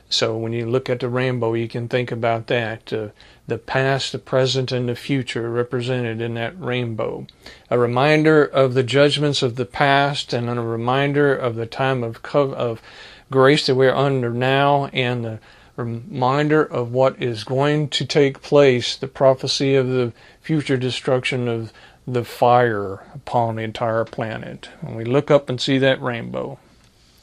So 0.10 0.38
when 0.38 0.54
you 0.54 0.66
look 0.66 0.90
at 0.90 1.00
the 1.00 1.10
rainbow, 1.10 1.54
you 1.54 1.68
can 1.68 1.88
think 1.88 2.12
about 2.12 2.48
that. 2.48 2.94
Uh, 2.94 3.10
the 3.48 3.58
past, 3.58 4.12
the 4.12 4.20
present, 4.20 4.72
and 4.72 4.90
the 4.90 4.96
future 4.96 5.50
represented 5.50 6.22
in 6.22 6.34
that 6.36 6.60
rainbow. 6.60 7.28
A 7.70 7.78
reminder 7.78 8.44
of 8.44 8.74
the 8.74 8.84
judgments 8.84 9.44
of 9.44 9.56
the 9.56 9.66
past 9.66 10.34
and 10.34 10.50
a 10.50 10.62
reminder 10.62 11.36
of 11.36 11.56
the 11.56 11.66
time 11.66 12.04
of, 12.04 12.20
of 12.34 12.82
grace 13.30 13.66
that 13.68 13.76
we're 13.76 13.94
under 13.94 14.32
now 14.32 14.86
and 14.88 15.26
the 15.26 15.40
reminder 15.76 16.64
of 16.64 16.92
what 16.92 17.22
is 17.22 17.44
going 17.44 17.90
to 17.90 18.06
take 18.06 18.42
place, 18.42 18.96
the 18.96 19.08
prophecy 19.08 19.76
of 19.76 19.88
the 19.88 20.14
future 20.42 20.78
destruction 20.78 21.48
of 21.48 21.72
the 22.08 22.24
fire 22.24 23.04
upon 23.14 23.56
the 23.56 23.64
entire 23.64 24.06
planet. 24.06 24.70
When 24.82 24.96
we 24.96 25.06
look 25.06 25.30
up 25.30 25.50
and 25.50 25.60
see 25.60 25.78
that 25.80 26.02
rainbow, 26.02 26.60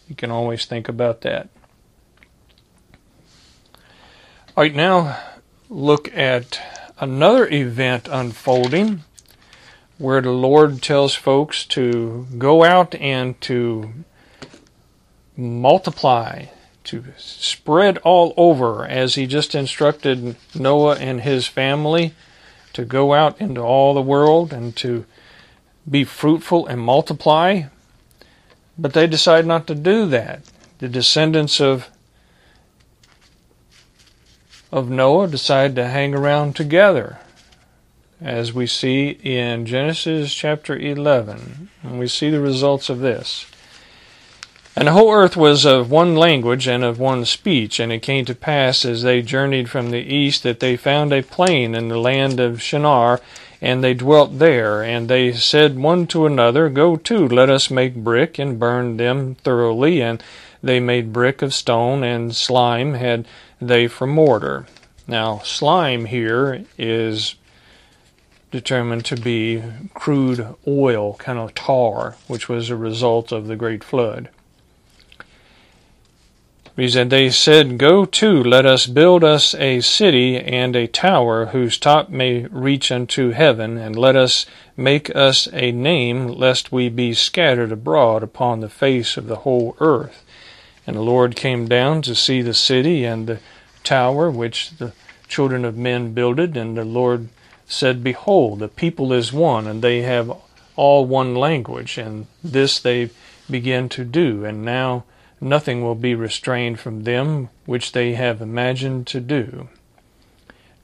you 0.08 0.14
can 0.14 0.30
always 0.30 0.66
think 0.66 0.88
about 0.88 1.22
that. 1.22 1.48
All 4.54 4.64
right, 4.64 4.74
now 4.74 5.18
look 5.70 6.14
at 6.14 6.60
another 6.98 7.48
event 7.48 8.06
unfolding 8.06 9.02
where 9.96 10.20
the 10.20 10.30
Lord 10.30 10.82
tells 10.82 11.14
folks 11.14 11.64
to 11.68 12.26
go 12.36 12.62
out 12.62 12.94
and 12.96 13.40
to 13.40 13.94
multiply, 15.38 16.48
to 16.84 17.02
spread 17.16 17.96
all 18.04 18.34
over, 18.36 18.84
as 18.84 19.14
He 19.14 19.26
just 19.26 19.54
instructed 19.54 20.36
Noah 20.54 20.96
and 20.96 21.22
his 21.22 21.46
family 21.46 22.12
to 22.74 22.84
go 22.84 23.14
out 23.14 23.40
into 23.40 23.62
all 23.62 23.94
the 23.94 24.02
world 24.02 24.52
and 24.52 24.76
to 24.76 25.06
be 25.88 26.04
fruitful 26.04 26.66
and 26.66 26.78
multiply. 26.78 27.62
But 28.76 28.92
they 28.92 29.06
decide 29.06 29.46
not 29.46 29.66
to 29.68 29.74
do 29.74 30.04
that. 30.08 30.42
The 30.76 30.90
descendants 30.90 31.58
of 31.58 31.88
of 34.72 34.88
Noah 34.88 35.28
decide 35.28 35.76
to 35.76 35.86
hang 35.86 36.14
around 36.14 36.56
together, 36.56 37.18
as 38.22 38.54
we 38.54 38.66
see 38.66 39.10
in 39.22 39.66
Genesis 39.66 40.32
chapter 40.32 40.76
11. 40.76 41.68
And 41.82 41.98
we 41.98 42.08
see 42.08 42.30
the 42.30 42.40
results 42.40 42.88
of 42.88 43.00
this. 43.00 43.46
And 44.74 44.88
the 44.88 44.92
whole 44.92 45.12
earth 45.12 45.36
was 45.36 45.66
of 45.66 45.90
one 45.90 46.16
language 46.16 46.66
and 46.66 46.82
of 46.82 46.98
one 46.98 47.26
speech. 47.26 47.78
And 47.78 47.92
it 47.92 48.00
came 48.00 48.24
to 48.24 48.34
pass 48.34 48.86
as 48.86 49.02
they 49.02 49.20
journeyed 49.20 49.68
from 49.68 49.90
the 49.90 49.98
east 49.98 50.42
that 50.44 50.60
they 50.60 50.78
found 50.78 51.12
a 51.12 51.22
plain 51.22 51.74
in 51.74 51.88
the 51.88 51.98
land 51.98 52.40
of 52.40 52.62
Shinar, 52.62 53.20
and 53.60 53.84
they 53.84 53.92
dwelt 53.92 54.38
there. 54.38 54.82
And 54.82 55.08
they 55.08 55.34
said 55.34 55.78
one 55.78 56.06
to 56.06 56.24
another, 56.24 56.70
Go 56.70 56.96
to, 56.96 57.28
let 57.28 57.50
us 57.50 57.70
make 57.70 57.96
brick 57.96 58.38
and 58.38 58.58
burn 58.58 58.96
them 58.96 59.34
thoroughly. 59.34 60.00
And 60.00 60.22
they 60.62 60.80
made 60.80 61.12
brick 61.12 61.42
of 61.42 61.52
stone, 61.52 62.02
and 62.02 62.34
slime 62.34 62.94
had 62.94 63.26
they 63.68 63.88
for 63.88 64.06
mortar. 64.06 64.66
Now, 65.06 65.38
slime 65.38 66.06
here 66.06 66.64
is 66.78 67.34
determined 68.50 69.04
to 69.06 69.16
be 69.16 69.62
crude 69.94 70.54
oil, 70.66 71.14
kind 71.14 71.38
of 71.38 71.54
tar, 71.54 72.16
which 72.28 72.48
was 72.48 72.70
a 72.70 72.76
result 72.76 73.32
of 73.32 73.46
the 73.46 73.56
great 73.56 73.82
flood. 73.82 74.28
He 76.76 76.88
said, 76.88 77.10
They 77.10 77.28
said, 77.28 77.76
Go 77.76 78.06
to, 78.06 78.42
let 78.42 78.64
us 78.64 78.86
build 78.86 79.22
us 79.22 79.54
a 79.54 79.80
city 79.80 80.38
and 80.38 80.74
a 80.74 80.86
tower 80.86 81.46
whose 81.46 81.76
top 81.76 82.08
may 82.08 82.46
reach 82.46 82.90
unto 82.90 83.30
heaven, 83.30 83.76
and 83.76 83.94
let 83.94 84.16
us 84.16 84.46
make 84.76 85.14
us 85.14 85.48
a 85.52 85.70
name, 85.72 86.28
lest 86.28 86.72
we 86.72 86.88
be 86.88 87.12
scattered 87.12 87.72
abroad 87.72 88.22
upon 88.22 88.60
the 88.60 88.70
face 88.70 89.16
of 89.18 89.26
the 89.26 89.36
whole 89.36 89.76
earth. 89.80 90.24
And 90.86 90.96
the 90.96 91.02
Lord 91.02 91.36
came 91.36 91.68
down 91.68 92.00
to 92.02 92.14
see 92.14 92.40
the 92.40 92.54
city 92.54 93.04
and 93.04 93.26
the 93.26 93.40
tower 93.82 94.30
which 94.30 94.70
the 94.78 94.92
children 95.28 95.64
of 95.64 95.76
men 95.76 96.12
builded, 96.12 96.56
and 96.56 96.76
the 96.76 96.84
Lord 96.84 97.28
said, 97.66 98.04
Behold, 98.04 98.58
the 98.58 98.68
people 98.68 99.12
is 99.12 99.32
one, 99.32 99.66
and 99.66 99.82
they 99.82 100.02
have 100.02 100.32
all 100.76 101.04
one 101.04 101.34
language, 101.34 101.98
and 101.98 102.26
this 102.42 102.78
they 102.78 103.10
begin 103.50 103.88
to 103.90 104.04
do, 104.04 104.44
and 104.44 104.64
now 104.64 105.04
nothing 105.40 105.82
will 105.82 105.94
be 105.94 106.14
restrained 106.14 106.78
from 106.78 107.04
them 107.04 107.48
which 107.66 107.92
they 107.92 108.14
have 108.14 108.40
imagined 108.40 109.06
to 109.08 109.20
do. 109.20 109.68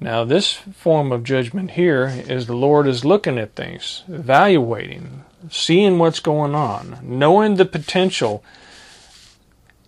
Now, 0.01 0.25
this 0.25 0.53
form 0.53 1.11
of 1.11 1.25
judgment 1.25 1.73
here 1.73 2.07
is 2.29 2.47
the 2.47 2.55
Lord 2.55 2.87
is 2.87 3.05
looking 3.05 3.39
at 3.39 3.55
things, 3.55 4.05
evaluating, 4.09 5.25
seeing 5.51 5.99
what's 5.99 6.21
going 6.21 6.55
on, 6.55 6.99
knowing 7.03 7.57
the 7.57 7.65
potential, 7.65 8.45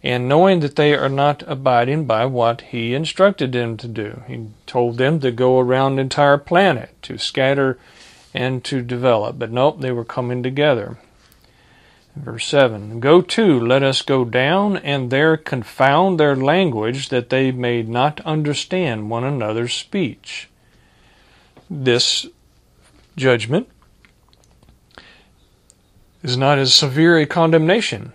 and 0.03 0.29
knowing 0.29 0.61
that 0.61 0.77
they 0.77 0.95
are 0.95 1.09
not 1.09 1.43
abiding 1.47 2.07
by 2.07 2.25
what 2.27 2.63
He 2.63 2.95
instructed 2.95 3.53
them 3.53 3.77
to 3.77 3.89
do. 3.89 4.23
He 4.27 4.49
told 4.67 4.97
them 4.97 5.21
to 5.21 5.31
go 5.31 5.59
around 5.59 5.97
the 5.97 6.03
entire 6.03 6.39
planet, 6.39 6.91
to 7.03 7.19
scatter 7.19 7.79
and 8.33 8.65
to 8.65 8.81
develop, 8.83 9.39
but 9.39 9.51
nope, 9.51 9.81
they 9.81 9.93
were 9.93 10.05
coming 10.05 10.43
together. 10.43 10.99
Verse 12.17 12.47
7 12.47 13.01
Go 13.01 13.23
to, 13.23 13.61
let 13.61 13.83
us 13.83 14.03
go 14.03 14.25
down, 14.25 14.77
and 14.79 15.11
there 15.11 15.37
confound 15.37 16.19
their 16.19 16.37
language, 16.37 17.09
that 17.09 17.31
they 17.31 17.53
may 17.53 17.83
not 17.83 18.21
understand 18.23 19.11
one 19.11 19.25
another's 19.25 19.75
speech. 19.75 20.49
This 21.69 22.27
judgment 23.17 23.69
is 26.23 26.37
not 26.37 26.59
as 26.59 26.75
severe 26.75 27.19
a 27.19 27.27
condemnation, 27.27 28.13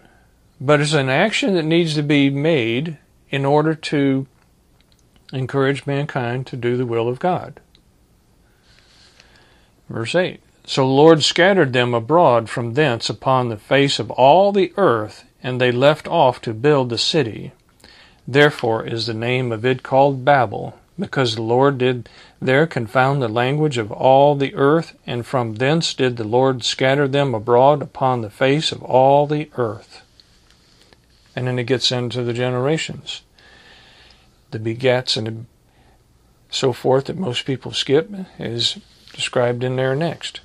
but 0.66 0.82
it's 0.82 0.94
an 0.94 1.10
action 1.10 1.54
that 1.54 1.64
needs 1.64 1.94
to 1.96 2.04
be 2.04 2.30
made 2.30 2.98
in 3.30 3.46
order 3.46 3.76
to 3.76 4.28
encourage 5.34 5.86
mankind 5.86 6.48
to 6.48 6.58
do 6.58 6.78
the 6.78 6.86
will 6.86 7.08
of 7.08 7.20
God. 7.20 7.60
Verse 9.90 10.16
8 10.16 10.42
so 10.68 10.82
the 10.82 10.88
Lord 10.88 11.24
scattered 11.24 11.74
them 11.74 11.94
abroad 11.94 12.50
from 12.50 12.74
thence 12.74 13.08
upon 13.08 13.50
the 13.50 13.58
face 13.58 14.00
of 14.00 14.10
all 14.10 14.52
the 14.52 14.74
earth, 14.78 15.24
and 15.44 15.62
they 15.62 15.72
left 15.72 16.08
off 16.08 16.42
to 16.42 16.56
build 16.56 16.90
the 16.90 16.98
city. 16.98 17.52
Therefore 18.28 18.84
is 18.84 19.06
the 19.06 19.14
name 19.14 19.52
of 19.52 19.64
it 19.64 19.84
called 19.84 20.26
Babel, 20.26 20.80
because 20.98 21.36
the 21.36 21.44
Lord 21.44 21.78
did 21.78 22.10
there 22.42 22.66
confound 22.66 23.22
the 23.22 23.28
language 23.28 23.78
of 23.78 23.92
all 23.92 24.34
the 24.34 24.56
earth, 24.56 24.98
and 25.06 25.24
from 25.24 25.56
thence 25.56 25.94
did 25.94 26.18
the 26.18 26.24
Lord 26.24 26.64
scatter 26.64 27.08
them 27.08 27.36
abroad 27.36 27.84
upon 27.84 28.22
the 28.22 28.32
face 28.32 28.72
of 28.72 28.82
all 28.82 29.28
the 29.28 29.52
earth. 29.58 30.02
And 31.36 31.48
then 31.48 31.60
it 31.60 31.66
gets 31.66 31.92
into 31.92 32.24
the 32.24 32.34
generations, 32.34 33.22
the 34.52 34.60
begats 34.60 35.18
and 35.18 35.48
so 36.50 36.72
forth 36.72 37.06
that 37.06 37.18
most 37.18 37.46
people 37.46 37.72
skip 37.72 38.10
is 38.40 38.78
described 39.14 39.64
in 39.64 39.76
there 39.76 39.96
next. 39.96 40.40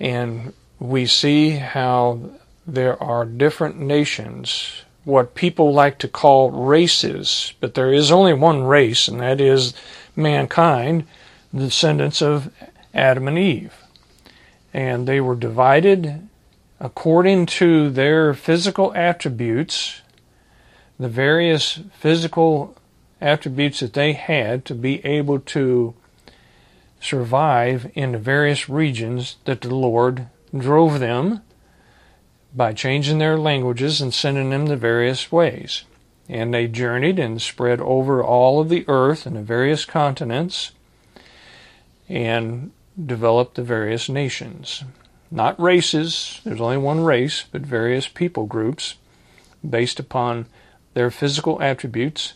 And 0.00 0.54
we 0.78 1.06
see 1.06 1.50
how 1.50 2.30
there 2.66 3.00
are 3.02 3.24
different 3.24 3.78
nations, 3.78 4.82
what 5.04 5.34
people 5.34 5.72
like 5.72 5.98
to 5.98 6.08
call 6.08 6.50
races, 6.50 7.52
but 7.60 7.74
there 7.74 7.92
is 7.92 8.10
only 8.10 8.32
one 8.32 8.64
race, 8.64 9.06
and 9.06 9.20
that 9.20 9.40
is 9.40 9.74
mankind, 10.16 11.06
the 11.52 11.66
descendants 11.66 12.22
of 12.22 12.50
Adam 12.94 13.28
and 13.28 13.38
Eve. 13.38 13.74
And 14.72 15.06
they 15.06 15.20
were 15.20 15.36
divided 15.36 16.28
according 16.80 17.46
to 17.46 17.90
their 17.90 18.34
physical 18.34 18.92
attributes, 18.94 20.02
the 20.98 21.08
various 21.08 21.80
physical 21.98 22.76
attributes 23.20 23.80
that 23.80 23.94
they 23.94 24.12
had 24.12 24.64
to 24.64 24.74
be 24.74 25.04
able 25.04 25.40
to 25.40 25.94
survive 27.00 27.90
in 27.94 28.12
the 28.12 28.18
various 28.18 28.68
regions 28.68 29.36
that 29.44 29.60
the 29.60 29.74
Lord 29.74 30.26
drove 30.56 31.00
them 31.00 31.42
by 32.54 32.72
changing 32.72 33.18
their 33.18 33.36
languages 33.36 34.00
and 34.00 34.14
sending 34.14 34.50
them 34.50 34.66
the 34.66 34.76
various 34.76 35.30
ways. 35.30 35.84
And 36.28 36.54
they 36.54 36.68
journeyed 36.68 37.18
and 37.18 37.42
spread 37.42 37.80
over 37.80 38.22
all 38.22 38.60
of 38.60 38.68
the 38.68 38.84
earth 38.88 39.26
and 39.26 39.36
the 39.36 39.42
various 39.42 39.84
continents 39.84 40.72
and 42.08 42.70
developed 43.04 43.56
the 43.56 43.62
various 43.62 44.08
nations. 44.08 44.84
Not 45.34 45.58
races, 45.58 46.40
there's 46.44 46.60
only 46.60 46.76
one 46.76 47.02
race, 47.02 47.44
but 47.50 47.62
various 47.62 48.06
people 48.06 48.46
groups 48.46 48.94
based 49.68 49.98
upon 49.98 50.46
their 50.94 51.10
physical 51.10 51.60
attributes, 51.60 52.34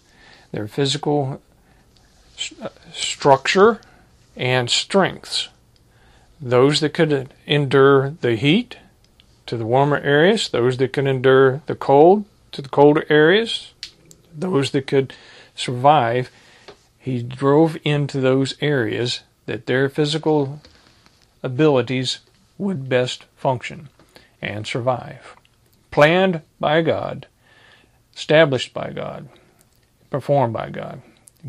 their 0.51 0.67
physical 0.67 1.41
st- 2.37 2.61
uh, 2.61 2.71
structure, 2.93 3.81
and 4.37 4.69
strengths. 4.69 5.49
Those 6.41 6.81
that 6.81 6.93
could 6.93 7.33
endure 7.47 8.17
the 8.21 8.35
heat 8.35 8.79
to 9.47 9.57
the 9.57 9.65
warmer 9.65 9.99
areas, 9.99 10.49
those 10.49 10.79
that 10.79 10.93
could 10.93 11.07
endure 11.07 11.63
the 11.67 11.77
cold 11.77 12.25
to 12.51 12.63
the 12.63 12.69
colder 12.69 13.07
areas, 13.09 13.75
those 14.35 14.73
that 14.73 14.89
could 14.89 15.15
survive, 15.55 16.33
he 16.99 17.23
drove 17.23 17.79
into 17.85 18.21
those 18.21 18.57
areas 18.61 19.21
that 19.47 19.67
their 19.67 19.89
physical 19.89 20.61
abilities 21.45 22.19
would 22.59 22.89
best 22.89 23.25
function 23.37 23.89
and 24.43 24.67
survive. 24.67 25.37
Planned 25.91 26.43
by 26.61 26.83
God, 26.83 27.27
established 28.15 28.75
by 28.75 28.91
God, 28.91 29.29
performed 30.11 30.53
by 30.53 30.71
God 30.71 31.01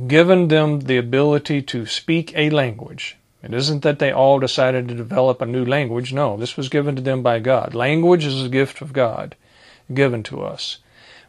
given 0.08 0.48
them 0.48 0.82
the 0.82 0.98
ability 0.98 1.62
to 1.62 1.86
speak 1.86 2.32
a 2.36 2.50
language. 2.50 3.18
It 3.42 3.54
isn't 3.54 3.84
that 3.84 4.00
they 4.00 4.12
all 4.12 4.40
decided 4.40 4.88
to 4.88 4.94
develop 4.94 5.42
a 5.42 5.46
new 5.46 5.66
language. 5.66 6.14
No, 6.14 6.38
this 6.38 6.58
was 6.58 6.70
given 6.70 6.96
to 6.96 7.02
them 7.02 7.24
by 7.24 7.40
God. 7.40 7.74
Language 7.74 8.26
is 8.26 8.44
a 8.44 8.50
gift 8.50 8.82
of 8.82 8.94
God 8.94 9.36
given 9.94 10.24
to 10.24 10.42
us. 10.42 10.80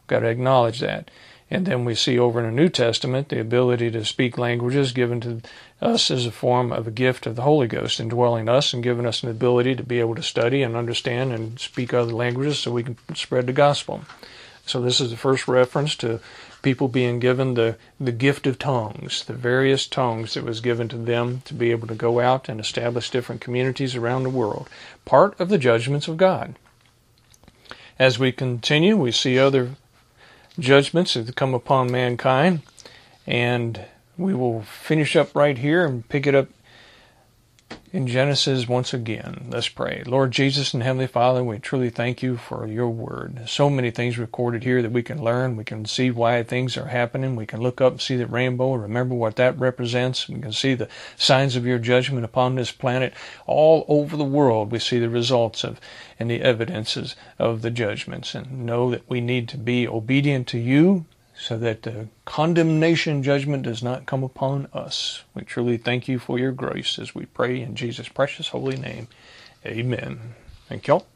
We've 0.00 0.08
got 0.08 0.20
to 0.20 0.28
acknowledge 0.28 0.80
that. 0.80 1.10
And 1.50 1.66
then 1.66 1.84
we 1.84 1.96
see 1.96 2.16
over 2.16 2.38
in 2.38 2.46
the 2.46 2.62
New 2.62 2.68
Testament 2.68 3.28
the 3.28 3.40
ability 3.40 3.90
to 3.90 4.04
speak 4.04 4.38
languages 4.38 4.92
given 4.92 5.20
to 5.22 5.40
us 5.82 6.10
as 6.10 6.24
a 6.24 6.30
form 6.30 6.70
of 6.70 6.86
a 6.86 6.92
gift 6.92 7.26
of 7.26 7.34
the 7.34 7.42
Holy 7.42 7.66
Ghost 7.66 7.98
indwelling 7.98 8.48
us 8.48 8.72
and 8.72 8.84
giving 8.84 9.04
us 9.04 9.24
an 9.24 9.30
ability 9.30 9.74
to 9.74 9.82
be 9.82 9.98
able 9.98 10.14
to 10.14 10.22
study 10.22 10.62
and 10.62 10.76
understand 10.76 11.32
and 11.32 11.58
speak 11.58 11.92
other 11.92 12.12
languages 12.12 12.60
so 12.60 12.70
we 12.70 12.84
can 12.84 12.96
spread 13.14 13.48
the 13.48 13.52
gospel. 13.52 14.02
So 14.64 14.80
this 14.80 15.00
is 15.00 15.10
the 15.10 15.16
first 15.16 15.48
reference 15.48 15.96
to 15.96 16.20
people 16.62 16.86
being 16.86 17.18
given 17.18 17.54
the, 17.54 17.76
the 17.98 18.12
gift 18.12 18.46
of 18.46 18.58
tongues, 18.58 19.24
the 19.24 19.32
various 19.32 19.88
tongues 19.88 20.34
that 20.34 20.44
was 20.44 20.60
given 20.60 20.88
to 20.90 20.96
them 20.96 21.42
to 21.46 21.54
be 21.54 21.72
able 21.72 21.88
to 21.88 21.94
go 21.96 22.20
out 22.20 22.48
and 22.48 22.60
establish 22.60 23.10
different 23.10 23.40
communities 23.40 23.96
around 23.96 24.22
the 24.22 24.30
world. 24.30 24.68
Part 25.04 25.38
of 25.40 25.48
the 25.48 25.58
judgments 25.58 26.06
of 26.06 26.16
God. 26.16 26.54
As 27.98 28.18
we 28.18 28.30
continue, 28.30 28.96
we 28.96 29.10
see 29.10 29.38
other 29.38 29.70
judgments 30.58 31.14
that 31.14 31.36
come 31.36 31.54
upon 31.54 31.90
mankind, 31.90 32.62
and 33.26 33.84
we 34.16 34.34
will 34.34 34.62
finish 34.62 35.16
up 35.16 35.34
right 35.34 35.56
here 35.56 35.84
and 35.84 36.08
pick 36.08 36.26
it 36.26 36.34
up 36.34 36.48
in 37.92 38.06
Genesis 38.06 38.68
once 38.68 38.94
again. 38.94 39.48
Let's 39.50 39.68
pray. 39.68 40.02
Lord 40.06 40.30
Jesus 40.30 40.72
and 40.72 40.82
Heavenly 40.82 41.08
Father, 41.08 41.42
we 41.42 41.58
truly 41.58 41.90
thank 41.90 42.22
you 42.22 42.36
for 42.36 42.66
your 42.66 42.88
word. 42.88 43.48
So 43.48 43.68
many 43.68 43.90
things 43.90 44.16
recorded 44.16 44.62
here 44.62 44.80
that 44.80 44.92
we 44.92 45.02
can 45.02 45.22
learn. 45.22 45.56
We 45.56 45.64
can 45.64 45.84
see 45.86 46.10
why 46.10 46.42
things 46.42 46.76
are 46.76 46.86
happening. 46.86 47.34
We 47.34 47.46
can 47.46 47.60
look 47.60 47.80
up 47.80 47.92
and 47.94 48.00
see 48.00 48.16
the 48.16 48.26
rainbow, 48.26 48.74
and 48.74 48.82
remember 48.82 49.14
what 49.14 49.36
that 49.36 49.58
represents. 49.58 50.28
We 50.28 50.40
can 50.40 50.52
see 50.52 50.74
the 50.74 50.88
signs 51.16 51.56
of 51.56 51.66
your 51.66 51.78
judgment 51.78 52.24
upon 52.24 52.54
this 52.54 52.70
planet. 52.70 53.12
All 53.46 53.84
over 53.88 54.16
the 54.16 54.24
world, 54.24 54.70
we 54.70 54.78
see 54.78 55.00
the 55.00 55.10
results 55.10 55.64
of 55.64 55.80
and 56.18 56.30
the 56.30 56.42
evidences 56.42 57.16
of 57.38 57.62
the 57.62 57.70
judgments 57.70 58.34
and 58.34 58.66
know 58.66 58.90
that 58.90 59.08
we 59.08 59.20
need 59.20 59.48
to 59.48 59.56
be 59.56 59.88
obedient 59.88 60.46
to 60.48 60.58
you 60.58 61.06
so 61.40 61.56
that 61.58 61.82
the 61.82 62.08
condemnation 62.26 63.22
judgment 63.22 63.62
does 63.62 63.82
not 63.82 64.06
come 64.06 64.22
upon 64.22 64.68
us. 64.74 65.24
We 65.34 65.42
truly 65.42 65.78
thank 65.78 66.06
you 66.06 66.18
for 66.18 66.38
your 66.38 66.52
grace 66.52 66.98
as 66.98 67.14
we 67.14 67.24
pray 67.24 67.60
in 67.60 67.74
Jesus' 67.74 68.08
precious 68.08 68.48
holy 68.48 68.76
name. 68.76 69.08
Amen. 69.64 70.34
Thank 70.68 70.86
y'all. 70.86 71.06